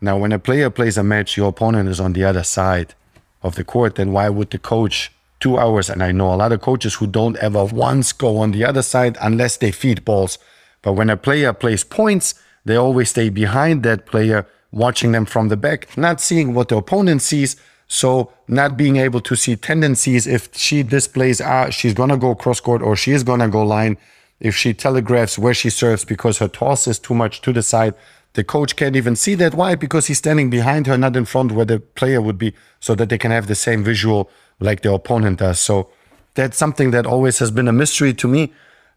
Now, 0.00 0.18
when 0.18 0.32
a 0.32 0.38
player 0.38 0.70
plays 0.70 0.98
a 0.98 1.04
match, 1.04 1.36
your 1.36 1.48
opponent 1.48 1.88
is 1.88 2.00
on 2.00 2.12
the 2.12 2.24
other 2.24 2.44
side 2.44 2.94
of 3.42 3.54
the 3.54 3.64
court, 3.64 3.94
then 3.94 4.12
why 4.12 4.28
would 4.28 4.50
the 4.50 4.58
coach 4.58 5.12
two 5.40 5.58
hours? 5.58 5.88
And 5.90 6.02
I 6.02 6.12
know 6.12 6.32
a 6.32 6.36
lot 6.36 6.52
of 6.52 6.60
coaches 6.60 6.94
who 6.94 7.06
don't 7.06 7.36
ever 7.38 7.64
once 7.64 8.12
go 8.12 8.38
on 8.38 8.52
the 8.52 8.64
other 8.64 8.82
side 8.82 9.16
unless 9.20 9.56
they 9.56 9.70
feed 9.70 10.04
balls 10.04 10.38
but 10.84 10.92
when 10.92 11.08
a 11.08 11.16
player 11.16 11.54
plays 11.54 11.82
points, 11.82 12.34
they 12.66 12.76
always 12.76 13.08
stay 13.08 13.30
behind 13.30 13.82
that 13.82 14.04
player, 14.04 14.46
watching 14.70 15.12
them 15.12 15.24
from 15.24 15.48
the 15.48 15.56
back, 15.56 15.96
not 15.96 16.20
seeing 16.20 16.52
what 16.52 16.68
the 16.68 16.76
opponent 16.76 17.22
sees. 17.22 17.56
So 17.88 18.32
not 18.48 18.76
being 18.76 18.96
able 18.96 19.20
to 19.22 19.34
see 19.34 19.56
tendencies 19.56 20.26
if 20.26 20.54
she 20.54 20.82
displays 20.82 21.40
ah 21.40 21.70
she's 21.70 21.94
gonna 21.94 22.16
go 22.16 22.34
cross 22.34 22.60
court 22.60 22.82
or 22.82 22.96
she 22.96 23.12
is 23.12 23.22
gonna 23.22 23.48
go 23.48 23.62
line. 23.62 23.96
If 24.44 24.54
she 24.56 24.74
telegraphs 24.74 25.38
where 25.38 25.54
she 25.54 25.70
serves 25.70 26.04
because 26.04 26.38
her 26.38 26.48
toss 26.48 26.86
is 26.86 27.00
too 27.00 27.14
much 27.14 27.40
to 27.42 27.52
the 27.52 27.62
side, 27.62 27.94
the 28.34 28.44
coach 28.44 28.76
can't 28.76 28.96
even 28.96 29.16
see 29.16 29.34
that. 29.36 29.54
Why? 29.54 29.74
Because 29.74 30.06
he's 30.08 30.18
standing 30.18 30.50
behind 30.50 30.86
her, 30.86 30.98
not 30.98 31.16
in 31.16 31.26
front 31.26 31.52
where 31.52 31.66
the 31.66 31.80
player 31.80 32.22
would 32.22 32.38
be, 32.38 32.54
so 32.80 32.94
that 32.96 33.08
they 33.08 33.18
can 33.18 33.32
have 33.32 33.48
the 33.48 33.56
same 33.56 33.84
visual 33.84 34.30
like 34.60 34.82
the 34.82 34.92
opponent 34.92 35.40
does. 35.40 35.60
So 35.60 35.90
that's 36.34 36.58
something 36.58 36.92
that 36.92 37.06
always 37.06 37.40
has 37.40 37.50
been 37.50 37.68
a 37.68 37.72
mystery 37.72 38.14
to 38.14 38.28
me 38.28 38.52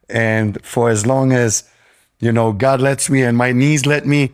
And 0.09 0.63
for 0.65 0.89
as 0.89 1.05
long 1.05 1.33
as, 1.33 1.63
you 2.19 2.31
know, 2.31 2.53
God 2.53 2.81
lets 2.81 3.09
me 3.09 3.23
and 3.23 3.37
my 3.37 3.51
knees 3.51 3.85
let 3.85 4.05
me, 4.05 4.33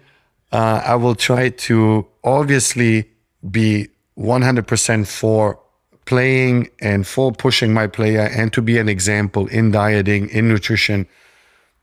uh, 0.52 0.84
I 0.86 0.96
will 0.96 1.16
try 1.16 1.50
to 1.50 2.08
obviously 2.24 3.10
be 3.50 3.90
100% 4.18 5.08
for 5.08 5.60
playing 6.06 6.70
and 6.80 7.08
for 7.08 7.32
pushing 7.32 7.74
my 7.74 7.88
player 7.88 8.22
and 8.22 8.52
to 8.54 8.62
be 8.62 8.78
an 8.78 8.90
example 8.90 9.48
in 9.48 9.72
dieting, 9.72 10.30
in 10.30 10.48
nutrition. 10.48 11.08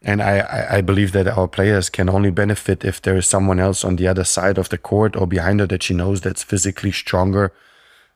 And 0.03 0.23
I, 0.23 0.67
I 0.71 0.81
believe 0.81 1.13
that 1.13 1.29
our 1.29 1.49
players 1.49 1.91
can 1.91 2.09
only 2.09 2.31
benefit 2.31 2.85
if 2.85 3.03
there 3.03 3.17
is 3.17 3.27
someone 3.27 3.61
else 3.61 3.85
on 3.85 3.97
the 3.97 4.09
other 4.09 4.25
side 4.25 4.59
of 4.59 4.69
the 4.69 4.79
court 4.79 5.17
or 5.17 5.27
behind 5.27 5.61
her 5.61 5.67
that 5.67 5.83
she 5.83 5.95
knows 5.95 6.21
that's 6.21 6.43
physically 6.43 6.93
stronger 6.93 7.53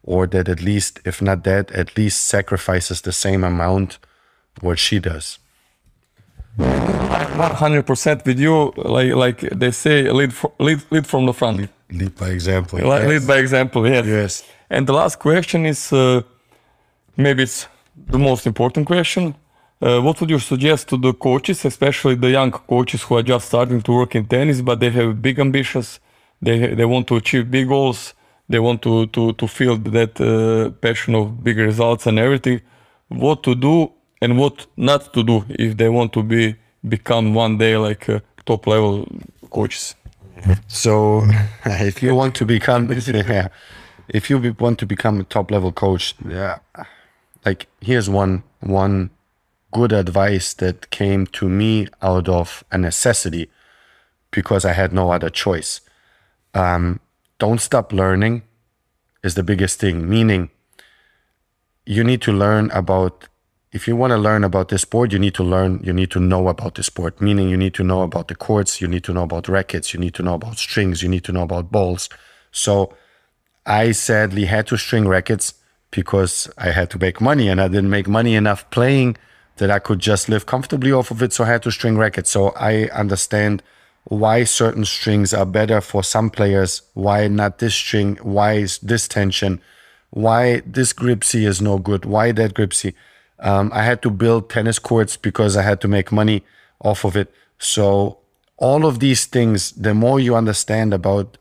or 0.02 0.26
that 0.26 0.48
at 0.48 0.60
least, 0.62 1.00
if 1.04 1.20
not 1.22 1.44
that, 1.44 1.70
at 1.72 1.96
least 1.96 2.24
sacrifices 2.24 3.00
the 3.02 3.12
same 3.12 3.42
amount 3.44 3.98
what 4.60 4.78
she 4.78 4.98
does. 4.98 5.38
100% 6.58 8.24
with 8.26 8.38
you, 8.38 8.72
like 8.76 9.12
like 9.14 9.40
they 9.40 9.72
say, 9.72 10.10
lead 10.10 10.32
for, 10.32 10.52
lead, 10.58 10.80
lead 10.90 11.06
from 11.06 11.26
the 11.26 11.32
front. 11.32 11.68
Lead 11.90 12.14
by 12.16 12.28
example. 12.28 12.78
Lead, 12.78 13.02
yes. 13.02 13.08
lead 13.08 13.26
by 13.26 13.38
example, 13.38 13.88
yes. 13.88 14.06
Yes. 14.06 14.42
And 14.74 14.88
the 14.88 14.92
last 14.92 15.20
question 15.20 15.66
is 15.66 15.92
uh, 15.92 16.22
maybe 17.16 17.44
it's 17.44 17.68
the 18.10 18.18
most 18.18 18.44
important 18.44 18.86
question. 18.88 19.36
Uh, 19.80 20.00
what 20.00 20.20
would 20.20 20.30
you 20.30 20.40
suggest 20.40 20.88
to 20.88 20.96
the 20.96 21.12
coaches, 21.12 21.64
especially 21.64 22.16
the 22.16 22.30
young 22.30 22.50
coaches 22.50 23.02
who 23.02 23.16
are 23.16 23.22
just 23.22 23.46
starting 23.46 23.80
to 23.82 23.92
work 23.92 24.16
in 24.16 24.24
tennis, 24.26 24.60
but 24.60 24.80
they 24.80 24.90
have 24.90 25.22
big 25.22 25.38
ambitions, 25.38 26.00
they 26.42 26.74
they 26.74 26.84
want 26.84 27.06
to 27.06 27.14
achieve 27.16 27.50
big 27.50 27.68
goals, 27.68 28.14
they 28.48 28.58
want 28.58 28.82
to 28.82 29.06
to 29.06 29.32
to 29.34 29.46
feel 29.46 29.76
that 29.76 30.20
uh, 30.20 30.70
passion 30.80 31.14
of 31.14 31.44
big 31.44 31.56
results 31.58 32.06
and 32.08 32.18
everything. 32.18 32.60
What 33.08 33.42
to 33.44 33.54
do 33.54 33.92
and 34.20 34.38
what 34.38 34.66
not 34.76 35.12
to 35.14 35.22
do 35.22 35.44
if 35.50 35.76
they 35.76 35.88
want 35.88 36.12
to 36.14 36.22
be 36.22 36.56
become 36.88 37.34
one 37.34 37.58
day 37.58 37.76
like 37.76 38.08
uh, 38.08 38.20
top 38.44 38.66
level 38.66 39.06
coaches. 39.50 39.94
So, 40.66 41.22
if 41.64 42.02
you 42.02 42.14
want 42.14 42.34
to 42.36 42.44
become, 42.44 42.90
yeah, 43.06 43.48
if 44.08 44.30
you 44.30 44.54
want 44.58 44.78
to 44.80 44.86
become 44.86 45.20
a 45.20 45.24
top 45.24 45.50
level 45.50 45.72
coach, 45.72 46.14
yeah, 46.26 46.58
like 47.44 47.66
here's 47.80 48.08
one 48.08 48.42
one 48.60 49.10
good 49.72 49.92
advice 49.92 50.54
that 50.54 50.90
came 50.90 51.26
to 51.26 51.48
me 51.48 51.88
out 52.00 52.28
of 52.28 52.64
a 52.70 52.78
necessity 52.78 53.50
because 54.30 54.64
I 54.64 54.72
had 54.72 54.92
no 54.92 55.10
other 55.10 55.30
choice. 55.30 55.80
Um, 56.54 57.00
don't 57.38 57.60
stop 57.60 57.92
learning 57.92 58.42
is 59.22 59.34
the 59.34 59.42
biggest 59.42 59.80
thing. 59.80 60.08
Meaning, 60.08 60.50
you 61.86 62.04
need 62.04 62.22
to 62.22 62.32
learn 62.32 62.70
about. 62.70 63.28
If 63.72 63.88
you 63.88 63.96
want 63.96 64.12
to 64.12 64.16
learn 64.16 64.44
about 64.44 64.68
this 64.68 64.82
sport, 64.82 65.12
you 65.12 65.18
need 65.18 65.34
to 65.34 65.42
learn. 65.42 65.80
You 65.82 65.92
need 65.92 66.12
to 66.12 66.20
know 66.20 66.46
about 66.46 66.76
the 66.76 66.84
sport. 66.84 67.20
Meaning, 67.20 67.48
you 67.48 67.56
need 67.56 67.74
to 67.74 67.82
know 67.82 68.02
about 68.02 68.28
the 68.28 68.36
courts. 68.36 68.80
You 68.80 68.86
need 68.86 69.02
to 69.04 69.12
know 69.12 69.24
about 69.24 69.48
rackets. 69.48 69.92
You 69.92 69.98
need 69.98 70.14
to 70.14 70.22
know 70.22 70.34
about 70.34 70.58
strings. 70.58 71.02
You 71.02 71.08
need 71.08 71.24
to 71.24 71.32
know 71.32 71.42
about 71.42 71.72
balls. 71.72 72.08
So, 72.52 72.94
I 73.66 73.92
sadly 73.92 74.44
had 74.44 74.66
to 74.68 74.76
string 74.76 75.08
rackets 75.08 75.54
because 75.90 76.50
I 76.58 76.70
had 76.70 76.90
to 76.90 76.98
make 76.98 77.20
money 77.20 77.48
and 77.48 77.60
I 77.60 77.68
didn't 77.68 77.90
make 77.90 78.08
money 78.08 78.34
enough 78.34 78.68
playing 78.70 79.16
that 79.56 79.70
I 79.70 79.78
could 79.78 80.00
just 80.00 80.28
live 80.28 80.46
comfortably 80.46 80.92
off 80.92 81.10
of 81.10 81.22
it. 81.22 81.32
So 81.32 81.44
I 81.44 81.48
had 81.48 81.62
to 81.62 81.70
string 81.70 81.96
rackets. 81.96 82.30
So 82.30 82.50
I 82.50 82.88
understand 82.88 83.62
why 84.04 84.44
certain 84.44 84.84
strings 84.84 85.32
are 85.32 85.46
better 85.46 85.80
for 85.80 86.02
some 86.02 86.30
players, 86.30 86.82
why 86.92 87.26
not 87.28 87.58
this 87.58 87.74
string, 87.74 88.16
why 88.22 88.54
is 88.54 88.78
this 88.78 89.08
tension, 89.08 89.60
why 90.10 90.60
this 90.66 90.92
grip 90.92 91.24
size 91.24 91.42
is 91.42 91.62
no 91.62 91.78
good, 91.78 92.04
why 92.04 92.32
that 92.32 92.54
grip 92.54 92.74
size. 92.74 92.92
Um, 93.38 93.70
I 93.74 93.82
had 93.82 94.02
to 94.02 94.10
build 94.10 94.50
tennis 94.50 94.78
courts 94.78 95.16
because 95.16 95.56
I 95.56 95.62
had 95.62 95.80
to 95.80 95.88
make 95.88 96.12
money 96.12 96.44
off 96.80 97.04
of 97.04 97.16
it. 97.16 97.32
So 97.58 98.18
all 98.58 98.84
of 98.84 99.00
these 99.00 99.26
things, 99.26 99.72
the 99.72 99.94
more 99.94 100.20
you 100.20 100.36
understand 100.36 100.92
about 100.92 101.38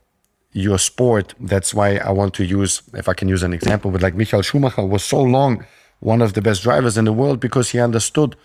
your 0.53 0.77
sport. 0.77 1.33
That's 1.39 1.73
why 1.73 1.97
I 1.97 2.11
want 2.11 2.33
to 2.35 2.45
use, 2.45 2.81
if 2.93 3.09
I 3.09 3.13
can 3.13 3.27
use 3.27 3.43
an 3.43 3.53
example, 3.53 3.91
but 3.91 4.01
like 4.01 4.15
Michael 4.15 4.41
Schumacher 4.41 4.85
was 4.85 5.03
so 5.03 5.21
long 5.21 5.65
one 5.99 6.21
of 6.21 6.33
the 6.33 6.41
best 6.41 6.63
drivers 6.63 6.97
in 6.97 7.05
the 7.05 7.13
world 7.13 7.39
because 7.39 7.69
he 7.71 7.79
understood 7.79 8.35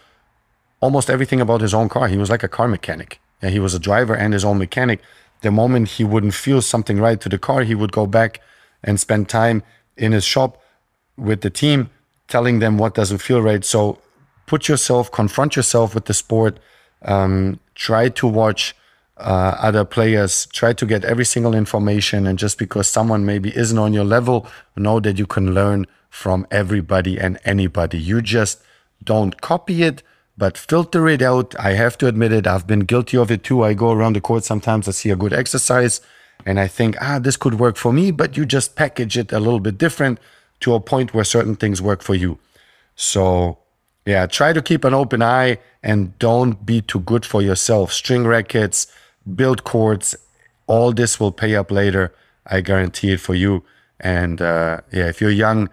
almost 0.80 1.10
everything 1.10 1.40
about 1.40 1.60
his 1.60 1.74
own 1.74 1.88
car. 1.88 2.08
He 2.08 2.16
was 2.16 2.30
like 2.30 2.42
a 2.42 2.48
car 2.48 2.68
mechanic. 2.68 3.20
And 3.42 3.52
he 3.52 3.58
was 3.58 3.74
a 3.74 3.78
driver 3.78 4.14
and 4.14 4.32
his 4.32 4.44
own 4.44 4.58
mechanic. 4.58 5.00
The 5.42 5.50
moment 5.50 5.88
he 5.88 6.04
wouldn't 6.04 6.34
feel 6.34 6.62
something 6.62 6.98
right 6.98 7.20
to 7.20 7.28
the 7.28 7.38
car, 7.38 7.62
he 7.62 7.74
would 7.74 7.92
go 7.92 8.06
back 8.06 8.40
and 8.82 8.98
spend 8.98 9.28
time 9.28 9.62
in 9.96 10.12
his 10.12 10.24
shop 10.24 10.62
with 11.16 11.40
the 11.40 11.50
team, 11.50 11.90
telling 12.28 12.60
them 12.60 12.78
what 12.78 12.94
doesn't 12.94 13.18
feel 13.18 13.42
right. 13.42 13.64
So 13.64 13.98
put 14.46 14.68
yourself, 14.68 15.10
confront 15.10 15.56
yourself 15.56 15.94
with 15.94 16.06
the 16.06 16.14
sport, 16.14 16.58
um, 17.02 17.60
try 17.74 18.08
to 18.08 18.26
watch 18.26 18.74
uh, 19.18 19.56
other 19.58 19.84
players, 19.84 20.46
try 20.46 20.72
to 20.72 20.86
get 20.86 21.04
every 21.04 21.24
single 21.24 21.54
information. 21.54 22.26
And 22.26 22.38
just 22.38 22.58
because 22.58 22.88
someone 22.88 23.24
maybe 23.24 23.56
isn't 23.56 23.78
on 23.78 23.92
your 23.92 24.04
level, 24.04 24.46
know 24.76 25.00
that 25.00 25.18
you 25.18 25.26
can 25.26 25.54
learn 25.54 25.86
from 26.10 26.46
everybody 26.50 27.18
and 27.18 27.38
anybody. 27.44 27.98
You 27.98 28.22
just 28.22 28.60
don't 29.02 29.40
copy 29.40 29.82
it, 29.82 30.02
but 30.36 30.56
filter 30.56 31.08
it 31.08 31.22
out. 31.22 31.58
I 31.58 31.72
have 31.74 31.98
to 31.98 32.06
admit 32.06 32.32
it, 32.32 32.46
I've 32.46 32.66
been 32.66 32.80
guilty 32.80 33.16
of 33.16 33.30
it 33.30 33.44
too. 33.44 33.62
I 33.62 33.74
go 33.74 33.92
around 33.92 34.14
the 34.14 34.20
court 34.20 34.44
sometimes, 34.44 34.88
I 34.88 34.92
see 34.92 35.10
a 35.10 35.16
good 35.16 35.32
exercise 35.32 36.00
and 36.46 36.58
I 36.58 36.68
think, 36.68 36.96
ah, 37.00 37.18
this 37.18 37.36
could 37.36 37.58
work 37.58 37.76
for 37.76 37.92
me, 37.92 38.10
but 38.10 38.36
you 38.36 38.46
just 38.46 38.76
package 38.76 39.18
it 39.18 39.32
a 39.32 39.40
little 39.40 39.60
bit 39.60 39.78
different 39.78 40.18
to 40.60 40.74
a 40.74 40.80
point 40.80 41.14
where 41.14 41.24
certain 41.24 41.56
things 41.56 41.82
work 41.82 42.02
for 42.02 42.14
you. 42.14 42.38
So, 42.94 43.58
yeah, 44.06 44.26
try 44.26 44.52
to 44.52 44.62
keep 44.62 44.84
an 44.84 44.94
open 44.94 45.22
eye 45.22 45.58
and 45.82 46.18
don't 46.18 46.64
be 46.64 46.80
too 46.80 47.00
good 47.00 47.26
for 47.26 47.42
yourself. 47.42 47.92
String 47.92 48.26
rackets, 48.26 48.86
build 49.34 49.64
courts, 49.64 50.16
all 50.66 50.92
this 50.92 51.18
will 51.18 51.32
pay 51.32 51.54
up 51.56 51.70
later. 51.70 52.14
I 52.46 52.60
guarantee 52.60 53.12
it 53.12 53.20
for 53.20 53.34
you. 53.34 53.64
And 54.00 54.40
uh, 54.40 54.80
yeah, 54.92 55.08
if 55.08 55.20
you're 55.20 55.30
young, 55.30 55.70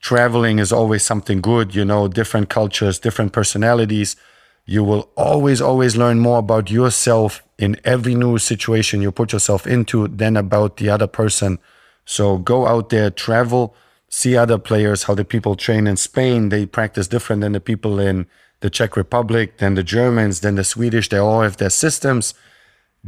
traveling 0.00 0.58
is 0.58 0.72
always 0.72 1.04
something 1.04 1.40
good, 1.40 1.74
you 1.74 1.84
know, 1.84 2.08
different 2.08 2.48
cultures, 2.48 2.98
different 2.98 3.32
personalities. 3.32 4.16
You 4.64 4.82
will 4.82 5.10
always, 5.16 5.60
always 5.60 5.96
learn 5.96 6.18
more 6.18 6.38
about 6.38 6.70
yourself 6.70 7.42
in 7.58 7.76
every 7.84 8.14
new 8.14 8.38
situation 8.38 9.00
you 9.00 9.12
put 9.12 9.32
yourself 9.32 9.66
into 9.66 10.08
than 10.08 10.36
about 10.36 10.76
the 10.76 10.88
other 10.90 11.06
person. 11.06 11.58
So 12.04 12.38
go 12.38 12.66
out 12.66 12.90
there, 12.90 13.10
travel, 13.10 13.74
see 14.08 14.36
other 14.36 14.58
players, 14.58 15.04
how 15.04 15.14
the 15.14 15.24
people 15.24 15.56
train 15.56 15.86
in 15.86 15.96
Spain. 15.96 16.48
They 16.48 16.66
practice 16.66 17.08
different 17.08 17.42
than 17.42 17.52
the 17.52 17.60
people 17.60 17.98
in 17.98 18.26
the 18.60 18.70
Czech 18.70 18.96
Republic, 18.96 19.58
than 19.58 19.74
the 19.74 19.82
Germans, 19.82 20.40
than 20.40 20.54
the 20.54 20.64
Swedish. 20.64 21.08
They 21.08 21.18
all 21.18 21.42
have 21.42 21.56
their 21.56 21.70
systems. 21.70 22.34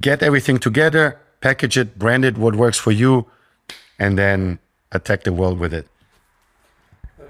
Get 0.00 0.22
everything 0.22 0.58
together, 0.58 1.18
package 1.40 1.76
it, 1.78 1.98
brand 1.98 2.24
it, 2.24 2.38
what 2.38 2.54
works 2.54 2.78
for 2.78 2.92
you, 2.92 3.26
and 3.98 4.18
then 4.18 4.58
attack 4.92 5.24
the 5.24 5.32
world 5.32 5.58
with 5.58 5.74
it. 5.74 5.86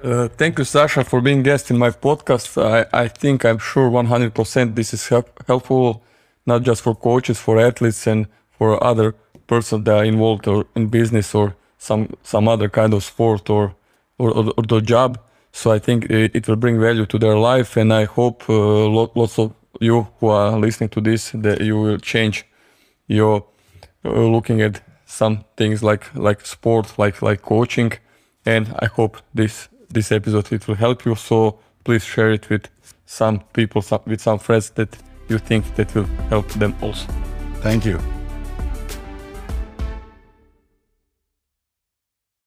Uh, 0.03 0.29
thank 0.29 0.59
you, 0.59 0.65
Sasha, 0.65 1.03
for 1.03 1.21
being 1.21 1.43
guest 1.43 1.71
in 1.71 1.79
my 1.79 1.91
podcast. 1.91 2.47
I, 2.63 2.87
I 2.93 3.09
think 3.09 3.45
I'm 3.45 3.59
sure 3.59 3.91
100% 3.91 4.75
this 4.75 4.95
is 4.95 5.09
help, 5.09 5.45
helpful, 5.47 6.03
not 6.47 6.63
just 6.63 6.83
for 6.83 6.95
coaches, 6.95 7.41
for 7.41 7.59
athletes, 7.59 8.07
and 8.07 8.27
for 8.51 8.83
other 8.83 9.15
persons 9.47 9.85
that 9.85 9.97
are 9.97 10.05
involved 10.05 10.47
or 10.47 10.67
in 10.77 10.87
business 10.89 11.35
or 11.35 11.57
some 11.79 12.13
some 12.23 12.49
other 12.49 12.69
kind 12.69 12.93
of 12.93 13.03
sport 13.03 13.49
or 13.51 13.75
or, 14.19 14.31
or, 14.31 14.53
or 14.57 14.63
the 14.63 14.81
job. 14.81 15.19
So 15.53 15.73
I 15.73 15.79
think 15.79 16.11
it, 16.11 16.35
it 16.35 16.47
will 16.47 16.57
bring 16.57 16.79
value 16.79 17.07
to 17.07 17.19
their 17.19 17.37
life, 17.37 17.77
and 17.77 17.93
I 17.93 18.05
hope 18.05 18.49
uh, 18.49 18.53
lot, 18.53 19.17
lots 19.17 19.39
of 19.39 19.55
you 19.81 20.07
who 20.21 20.29
are 20.29 20.59
listening 20.59 20.91
to 20.91 21.01
this 21.01 21.31
that 21.35 21.61
you 21.61 21.81
will 21.81 21.99
change 21.99 22.45
your 23.09 23.45
uh, 24.05 24.11
looking 24.11 24.63
at 24.63 24.83
some 25.07 25.45
things 25.57 25.83
like 25.83 26.15
like 26.15 26.47
sport, 26.47 26.99
like 26.99 27.23
like 27.23 27.43
coaching, 27.43 27.93
and 28.47 28.69
I 28.79 28.87
hope 28.87 29.19
this 29.35 29.69
this 29.89 30.13
episode 30.13 30.53
it 30.53 30.69
will 30.69 30.77
help 30.77 31.05
you. 31.05 31.15
So 31.15 31.59
please 31.85 32.05
share 32.05 32.31
it 32.31 32.49
with 32.51 32.69
some 33.07 33.41
people, 33.53 33.83
some, 33.83 34.01
with 34.07 34.21
some 34.21 34.39
friends 34.39 34.71
that 34.71 34.97
you 35.29 35.39
think 35.39 35.75
that 35.77 35.95
will 35.95 36.09
help 36.29 36.49
them 36.49 36.75
also. 36.83 37.07
Thank 37.63 37.85
you. 37.87 38.18